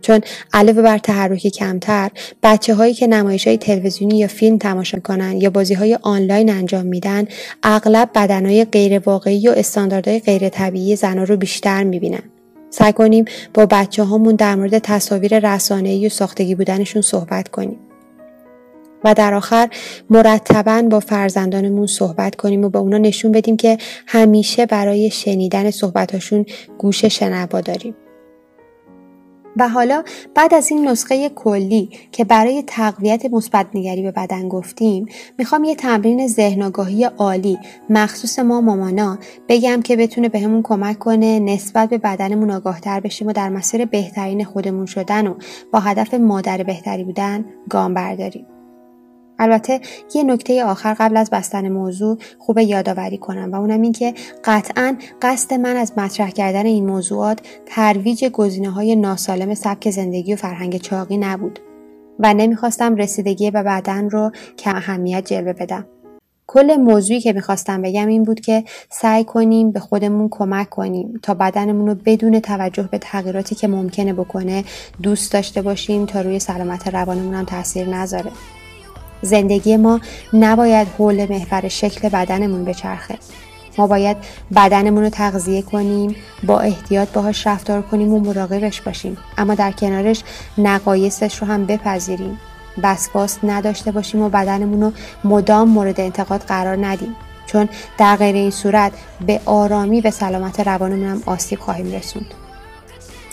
چون 0.05 0.21
علاوه 0.53 0.83
بر 0.83 0.99
تحرک 0.99 1.47
کمتر 1.47 2.11
بچه 2.43 2.75
هایی 2.75 2.95
که 2.95 3.07
نمایش 3.07 3.47
های 3.47 3.57
تلویزیونی 3.57 4.19
یا 4.19 4.27
فیلم 4.27 4.59
تماشا 4.59 5.01
کنند 5.01 5.43
یا 5.43 5.51
بازی 5.51 5.75
های 5.75 5.99
آنلاین 6.03 6.51
انجام 6.51 6.87
میدن 6.87 7.25
اغلب 7.63 8.11
بدنهای 8.15 8.65
غیر 8.65 8.99
واقعی 8.99 9.49
و 9.49 9.53
استانداردهای 9.57 10.21
غیر 10.21 10.49
طبیعی 10.49 10.97
زنها 10.97 11.25
رو 11.25 11.37
بیشتر 11.37 11.85
می‌بینن. 11.85 12.23
سعی 12.71 12.93
کنیم 12.93 13.25
با 13.55 13.67
بچه 13.67 14.03
هامون 14.03 14.35
در 14.35 14.55
مورد 14.55 14.79
تصاویر 14.79 15.55
رسانه‌ای 15.55 16.07
و 16.07 16.09
ساختگی 16.09 16.55
بودنشون 16.55 17.03
صحبت 17.03 17.49
کنیم. 17.49 17.79
و 19.05 19.15
در 19.15 19.35
آخر 19.35 19.69
مرتبا 20.11 20.83
با 20.83 21.01
فرزندانمون 21.01 21.87
صحبت 21.87 22.35
کنیم 22.35 22.65
و 22.65 22.69
به 22.69 22.79
اونا 22.79 22.99
نشون 22.99 23.33
بدیم 23.33 23.57
که 23.57 23.79
همیشه 24.07 24.67
برای 24.67 25.11
شنیدن 25.11 25.71
صحبتاشون 25.71 26.47
گوش 26.79 27.05
شنوا 27.05 27.61
داریم. 27.61 27.95
و 29.57 29.69
حالا 29.69 30.03
بعد 30.35 30.55
از 30.55 30.71
این 30.71 30.89
نسخه 30.89 31.29
کلی 31.29 31.91
که 32.13 32.25
برای 32.25 32.65
تقویت 32.67 33.27
مثبت 33.27 33.67
نگری 33.75 34.03
به 34.03 34.11
بدن 34.11 34.49
گفتیم 34.49 35.07
می‌خوام 35.39 35.65
یه 35.65 35.75
تمرین 35.75 36.29
ذهن 36.29 36.63
آگاهی 36.63 37.05
عالی 37.05 37.59
مخصوص 37.91 38.39
ما 38.39 38.61
مامانا 38.61 39.19
بگم 39.49 39.83
که 39.83 39.97
بتونه 39.97 40.29
بهمون 40.29 40.63
کمک 40.63 40.99
کنه 40.99 41.41
نسبت 41.41 41.89
به 41.89 41.99
بدنمون 41.99 42.51
آگاهتر 42.51 43.01
بشیم 43.01 43.29
و 43.29 43.33
در 43.33 43.49
مسیر 43.49 43.85
بهترین 43.85 44.45
خودمون 44.45 44.87
شدن 44.87 45.27
و 45.27 45.35
با 45.73 45.81
هدف 45.81 46.15
مادر 46.15 46.63
بهتری 46.63 47.05
بودن 47.05 47.45
گام 47.69 47.95
برداریم. 47.95 48.54
البته 49.39 49.81
یه 50.15 50.23
نکته 50.23 50.65
آخر 50.65 50.97
قبل 50.99 51.17
از 51.17 51.31
بستن 51.31 51.69
موضوع 51.69 52.19
خوب 52.39 52.59
یادآوری 52.59 53.19
کنم 53.19 53.53
و 53.53 53.57
اونم 53.57 53.83
این 53.83 53.93
که 53.93 54.15
قطعا 54.45 54.97
قصد 55.23 55.55
من 55.55 55.77
از 55.77 55.93
مطرح 55.97 56.31
کردن 56.31 56.67
این 56.67 56.87
موضوعات 56.87 57.39
ترویج 57.67 58.25
گزینه 58.25 58.71
های 58.71 58.97
ناسالم 58.97 59.55
سبک 59.55 59.91
زندگی 59.91 60.35
و 60.35 60.37
فرهنگ 60.37 60.77
چاقی 60.77 61.17
نبود 61.17 61.59
و 62.19 62.35
نمی‌خواستم 62.35 62.97
رسیدگی 62.97 63.51
به 63.51 63.63
بدن 63.63 64.11
رو 64.11 64.31
کم 64.59 64.77
اهمیت 64.77 65.27
جلوه 65.27 65.53
بدم. 65.53 65.87
کل 66.47 66.77
موضوعی 66.77 67.21
که 67.21 67.33
می‌خواستم 67.33 67.83
بگم 67.83 68.09
این 68.09 68.23
بود 68.23 68.41
که 68.41 68.65
سعی 68.91 69.25
کنیم 69.25 69.71
به 69.71 69.81
خودمون 69.81 70.29
کمک 70.31 70.71
کنیم 70.71 71.21
تا 71.23 71.35
بدنمون 71.35 71.87
رو 71.87 71.95
بدون 72.05 72.41
توجه 72.41 72.89
به 72.91 72.99
تغییراتی 72.99 73.55
که 73.55 73.69
ممکنه 73.69 74.13
بکنه 74.13 74.65
دوست 75.03 75.33
داشته 75.33 75.63
باشیم 75.63 76.07
تا 76.07 76.21
روی 76.21 76.39
سلامت 76.39 76.89
روانمون 76.89 77.35
هم 77.35 77.45
تاثیر 77.45 77.89
نذاره. 77.89 78.31
زندگی 79.25 79.77
ما 79.77 80.01
نباید 80.33 80.89
حول 80.99 81.27
محور 81.31 81.69
شکل 81.69 82.09
بدنمون 82.09 82.65
بچرخه. 82.65 83.19
ما 83.79 83.87
باید 83.87 84.17
بدنمون 84.57 85.03
رو 85.03 85.11
تغذیه 85.11 85.63
کنیم 85.63 86.17
با 86.43 86.61
احتیاط 86.61 87.09
باهاش 87.09 87.47
رفتار 87.47 87.83
کنیم 87.83 88.13
و 88.13 88.21
مراقبش 88.21 88.81
باشیم. 88.81 89.17
اما 89.39 89.55
در 89.55 89.73
کنارش 89.73 90.23
نقایصش 90.59 91.39
رو 91.39 91.47
هم 91.47 91.67
بپذیریم. 91.67 92.41
وسواس 92.83 93.39
نداشته 93.43 93.93
باشیم 93.93 94.23
و 94.23 94.29
بدنمون 94.29 94.83
رو 94.83 94.93
مدام 95.25 95.69
مورد 95.69 96.01
انتقاد 96.01 96.41
قرار 96.41 96.87
ندیم. 96.87 97.17
چون 97.47 97.69
در 97.99 98.17
غیر 98.17 98.35
این 98.35 98.51
صورت 98.51 98.93
به 99.27 99.41
آرامی 99.45 100.01
به 100.01 100.11
سلامت 100.11 100.61
روانمون 100.61 101.09
هم 101.09 101.23
آسیب 101.27 101.61
خواهیم 101.61 101.93
رسوند. 101.93 102.35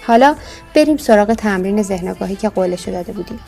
حالا 0.07 0.35
بریم 0.75 0.97
سراغ 0.97 1.33
تمرین 1.33 1.81
ذهن 1.81 2.35
که 2.35 2.49
قولش 2.49 2.87
داده 2.87 3.13
بودیم. 3.13 3.39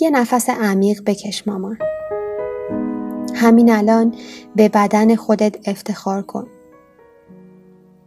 یه 0.00 0.10
نفس 0.10 0.50
عمیق 0.50 1.02
بکش 1.06 1.48
مامان 1.48 1.78
همین 3.34 3.72
الان 3.72 4.14
به 4.56 4.68
بدن 4.68 5.14
خودت 5.14 5.68
افتخار 5.68 6.22
کن. 6.22 6.46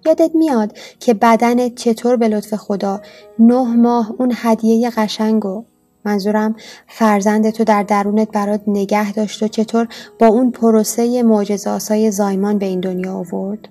یادت 0.06 0.32
میاد 0.36 0.78
که 1.00 1.14
بدنت 1.14 1.76
چطور 1.76 2.16
به 2.16 2.28
لطف 2.28 2.54
خدا 2.54 3.02
نه 3.40 3.76
ماه 3.76 4.14
اون 4.18 4.32
هدیه 4.36 4.90
قشنگو. 4.90 5.66
منظورم 6.06 6.56
فرزند 6.88 7.50
تو 7.50 7.64
در 7.64 7.84
درونت 7.84 8.32
برات 8.32 8.62
نگه 8.68 9.14
داشت 9.14 9.44
و 9.44 9.48
چطور 9.48 9.88
با 10.20 10.28
اون 10.28 10.52
پروسه 10.52 11.24
معجزه 11.24 12.10
زایمان 12.10 12.58
به 12.58 12.66
این 12.66 12.80
دنیا 12.80 13.14
آورد. 13.14 13.70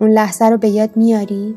اون 0.00 0.10
لحظه 0.10 0.44
رو 0.44 0.56
به 0.56 0.68
یاد 0.68 0.96
میاری؟ 0.96 1.56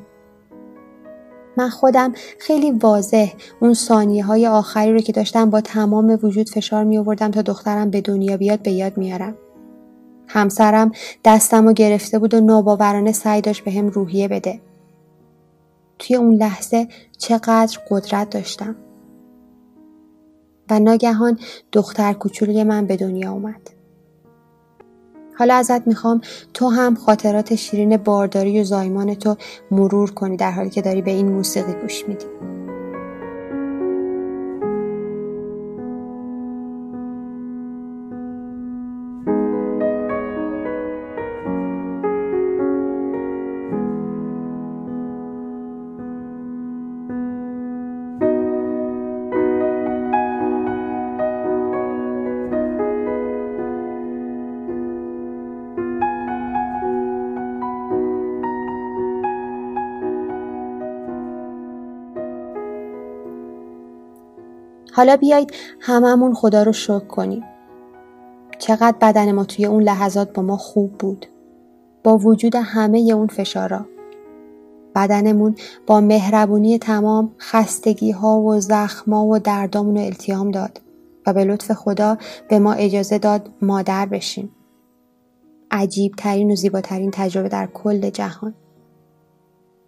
من 1.57 1.69
خودم 1.69 2.13
خیلی 2.39 2.71
واضح 2.71 3.31
اون 3.59 3.73
ثانیه 3.73 4.23
های 4.23 4.47
آخری 4.47 4.93
رو 4.93 4.99
که 4.99 5.11
داشتم 5.11 5.49
با 5.49 5.61
تمام 5.61 6.19
وجود 6.23 6.49
فشار 6.49 6.83
می 6.83 6.97
آوردم 6.97 7.31
تا 7.31 7.41
دخترم 7.41 7.89
به 7.89 8.01
دنیا 8.01 8.37
بیاد 8.37 8.59
به 8.59 8.71
یاد 8.71 8.97
میارم. 8.97 9.35
همسرم 10.27 10.91
دستم 11.25 11.67
رو 11.67 11.73
گرفته 11.73 12.19
بود 12.19 12.33
و 12.33 12.41
ناباورانه 12.41 13.11
سعی 13.11 13.41
داشت 13.41 13.63
به 13.63 13.71
هم 13.71 13.87
روحیه 13.87 14.27
بده. 14.27 14.61
توی 15.99 16.15
اون 16.15 16.35
لحظه 16.35 16.87
چقدر 17.17 17.79
قدرت 17.89 18.29
داشتم. 18.29 18.75
و 20.69 20.79
ناگهان 20.79 21.39
دختر 21.71 22.13
کوچولی 22.13 22.63
من 22.63 22.85
به 22.85 22.97
دنیا 22.97 23.31
اومد. 23.31 23.69
حالا 25.37 25.55
ازت 25.55 25.87
می‌خوام 25.87 26.21
تو 26.53 26.69
هم 26.69 26.95
خاطرات 26.95 27.55
شیرین 27.55 27.97
بارداری 27.97 28.61
و 28.61 28.63
زایمان 28.63 29.13
تو 29.13 29.37
مرور 29.71 30.11
کنی 30.11 30.37
در 30.37 30.51
حالی 30.51 30.69
که 30.69 30.81
داری 30.81 31.01
به 31.01 31.11
این 31.11 31.31
موسیقی 31.31 31.73
گوش 31.73 32.07
میدی. 32.07 32.25
حالا 64.95 65.15
بیایید 65.17 65.53
هممون 65.79 66.33
خدا 66.33 66.63
رو 66.63 66.73
شکر 66.73 66.99
کنیم. 66.99 67.43
چقدر 68.59 68.97
بدن 69.01 69.31
ما 69.31 69.43
توی 69.43 69.65
اون 69.65 69.83
لحظات 69.83 70.33
با 70.33 70.41
ما 70.41 70.57
خوب 70.57 70.97
بود. 70.97 71.25
با 72.03 72.17
وجود 72.17 72.55
همه 72.55 72.99
اون 72.99 73.27
فشارا. 73.27 73.85
بدنمون 74.95 75.55
با 75.87 76.01
مهربونی 76.01 76.79
تمام 76.79 77.35
خستگی 77.39 78.11
ها 78.11 78.41
و 78.41 78.59
زخما 78.59 79.25
و 79.25 79.39
دردامون 79.39 79.97
رو 79.97 80.03
التیام 80.03 80.51
داد 80.51 80.81
و 81.27 81.33
به 81.33 81.43
لطف 81.43 81.71
خدا 81.71 82.17
به 82.49 82.59
ما 82.59 82.73
اجازه 82.73 83.17
داد 83.17 83.49
مادر 83.61 84.05
بشیم. 84.05 84.55
عجیب 85.71 86.13
ترین 86.17 86.51
و 86.51 86.55
زیباترین 86.55 87.11
تجربه 87.11 87.49
در 87.49 87.67
کل 87.67 88.09
جهان. 88.09 88.53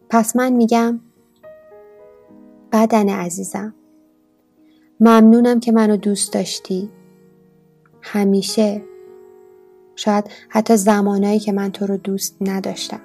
پس 0.10 0.36
من 0.36 0.54
میگم 0.54 1.00
بدن 2.72 3.10
عزیزم 3.10 3.74
ممنونم 5.00 5.60
که 5.60 5.72
منو 5.72 5.98
دوست 5.98 6.34
داشتی. 6.34 6.90
همیشه. 8.02 8.82
شاید 9.96 10.26
حتی 10.50 10.78
زمانایی 10.78 11.40
که 11.40 11.52
من 11.52 11.72
تو 11.72 11.86
رو 11.86 11.98
دوست 11.98 12.38
نداشتم. 12.42 13.02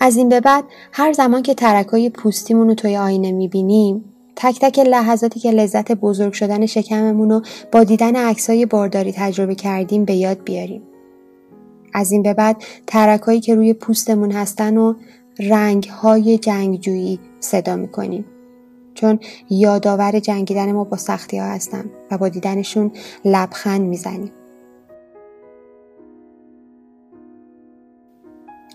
از 0.00 0.16
این 0.16 0.28
به 0.28 0.40
بعد 0.40 0.64
هر 0.92 1.12
زمان 1.12 1.42
که 1.42 1.54
ترکای 1.54 2.10
پوستیمون 2.10 2.68
رو 2.68 2.74
توی 2.74 2.96
آینه 2.96 3.32
می‌بینیم 3.32 4.04
تک 4.36 4.58
تک 4.60 4.78
لحظاتی 4.78 5.40
که 5.40 5.50
لذت 5.50 5.92
بزرگ 5.92 6.32
شدن 6.32 6.66
شکممون 6.66 7.30
رو 7.30 7.42
با 7.72 7.84
دیدن 7.84 8.16
عکسای 8.16 8.66
بارداری 8.66 9.12
تجربه 9.16 9.54
کردیم 9.54 10.04
به 10.04 10.14
یاد 10.14 10.44
بیاریم. 10.44 10.82
از 11.94 12.12
این 12.12 12.22
به 12.22 12.34
بعد 12.34 12.56
ترکایی 12.86 13.40
که 13.40 13.54
روی 13.54 13.74
پوستمون 13.74 14.32
هستن 14.32 14.76
و 14.76 14.94
رنگ 15.38 15.84
های 15.84 16.38
جنگجویی 16.38 17.20
صدا 17.40 17.76
می‌کنیم. 17.76 18.24
چون 18.94 19.18
یادآور 19.50 20.18
جنگیدن 20.18 20.72
ما 20.72 20.84
با 20.84 20.96
سختی 20.96 21.38
ها 21.38 21.46
هستن 21.46 21.84
و 22.10 22.18
با 22.18 22.28
دیدنشون 22.28 22.90
لبخند 23.24 23.80
می‌زنیم. 23.80 24.32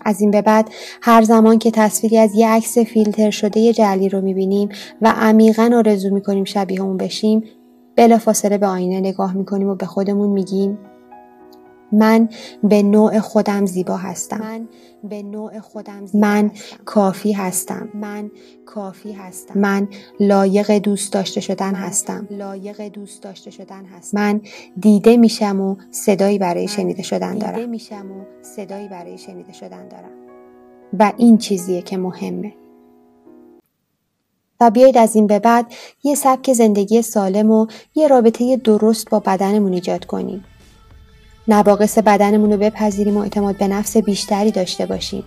از 0.04 0.20
این 0.20 0.30
به 0.30 0.42
بعد 0.42 0.70
هر 1.02 1.22
زمان 1.22 1.58
که 1.58 1.70
تصویری 1.70 2.18
از 2.18 2.34
یه 2.34 2.48
عکس 2.48 2.78
فیلتر 2.78 3.30
شده 3.30 3.72
جلی 3.72 4.08
رو 4.08 4.20
می‌بینیم 4.20 4.68
و 5.02 5.14
عمیقا 5.16 5.70
آرزو 5.74 6.14
می‌کنیم 6.14 6.44
شبیه 6.44 6.82
اون 6.82 6.96
بشیم 6.96 7.44
بلافاصله 7.96 8.58
به 8.58 8.66
آینه 8.66 9.00
نگاه 9.00 9.36
می‌کنیم 9.36 9.68
و 9.68 9.74
به 9.74 9.86
خودمون 9.86 10.30
میگیم 10.30 10.78
من 11.92 12.28
به 12.62 12.82
نوع 12.82 13.18
خودم 13.18 13.66
زیبا 13.66 13.96
هستم. 13.96 14.38
من 14.40 14.68
به 15.04 15.22
نوع 15.22 15.60
خودم 15.60 16.06
زیبا 16.06 16.26
من 16.28 16.50
کافی 16.84 17.32
هستم. 17.32 17.88
من 17.94 18.30
کافی 18.66 19.12
هستم. 19.12 19.60
من 19.60 19.88
لایق 20.20 20.78
دوست 20.78 21.12
داشته 21.12 21.40
شدن 21.40 21.74
هستم. 21.74 22.28
لایق 22.30 22.88
دوست 22.88 23.22
داشته 23.22 23.50
شدن 23.50 23.84
هستم. 23.84 24.20
من 24.20 24.40
دیده 24.80 25.16
میشم 25.16 25.60
و 25.60 25.76
صدایی 25.90 26.38
برای 26.38 26.68
شنیده 26.68 27.02
شدن 27.02 27.38
دارم. 27.38 27.54
دیده 27.54 27.66
میشم 27.66 28.10
و 28.12 28.24
صدایی 28.42 28.88
برای 28.88 29.18
شنیده 29.18 29.52
شدن 29.52 29.88
دارم. 29.88 30.10
و 30.98 31.12
این 31.16 31.38
چیزیه 31.38 31.82
که 31.82 31.96
مهمه. 31.96 32.54
و 34.60 34.70
بیایید 34.70 34.98
از 34.98 35.16
این 35.16 35.26
به 35.26 35.38
بعد 35.38 35.66
یه 36.02 36.14
سبک 36.14 36.52
زندگی 36.52 37.02
سالم 37.02 37.50
و 37.50 37.66
یه 37.94 38.08
رابطه 38.08 38.56
درست 38.56 39.10
با 39.10 39.20
بدنمون 39.20 39.72
ایجاد 39.72 40.04
کنیم. 40.04 40.44
نواقص 41.48 41.98
بدنمون 41.98 42.52
رو 42.52 42.58
بپذیریم 42.58 43.16
و 43.16 43.20
اعتماد 43.20 43.56
به 43.56 43.68
نفس 43.68 43.96
بیشتری 43.96 44.50
داشته 44.50 44.86
باشیم. 44.86 45.24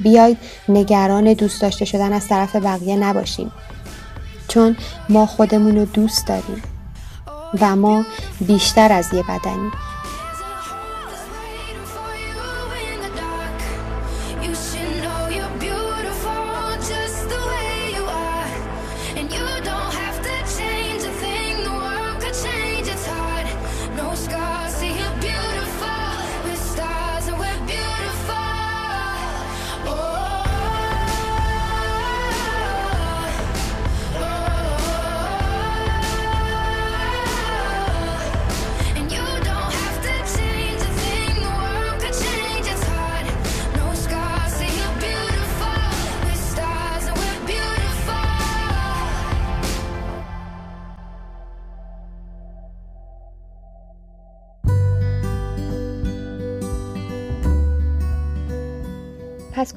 بیاید 0.00 0.38
نگران 0.68 1.32
دوست 1.32 1.62
داشته 1.62 1.84
شدن 1.84 2.12
از 2.12 2.28
طرف 2.28 2.56
بقیه 2.56 2.96
نباشیم. 2.96 3.52
چون 4.48 4.76
ما 5.08 5.26
خودمون 5.26 5.76
رو 5.76 5.84
دوست 5.84 6.26
داریم 6.26 6.62
و 7.60 7.76
ما 7.76 8.04
بیشتر 8.40 8.92
از 8.92 9.14
یه 9.14 9.22
بدنیم. 9.22 9.72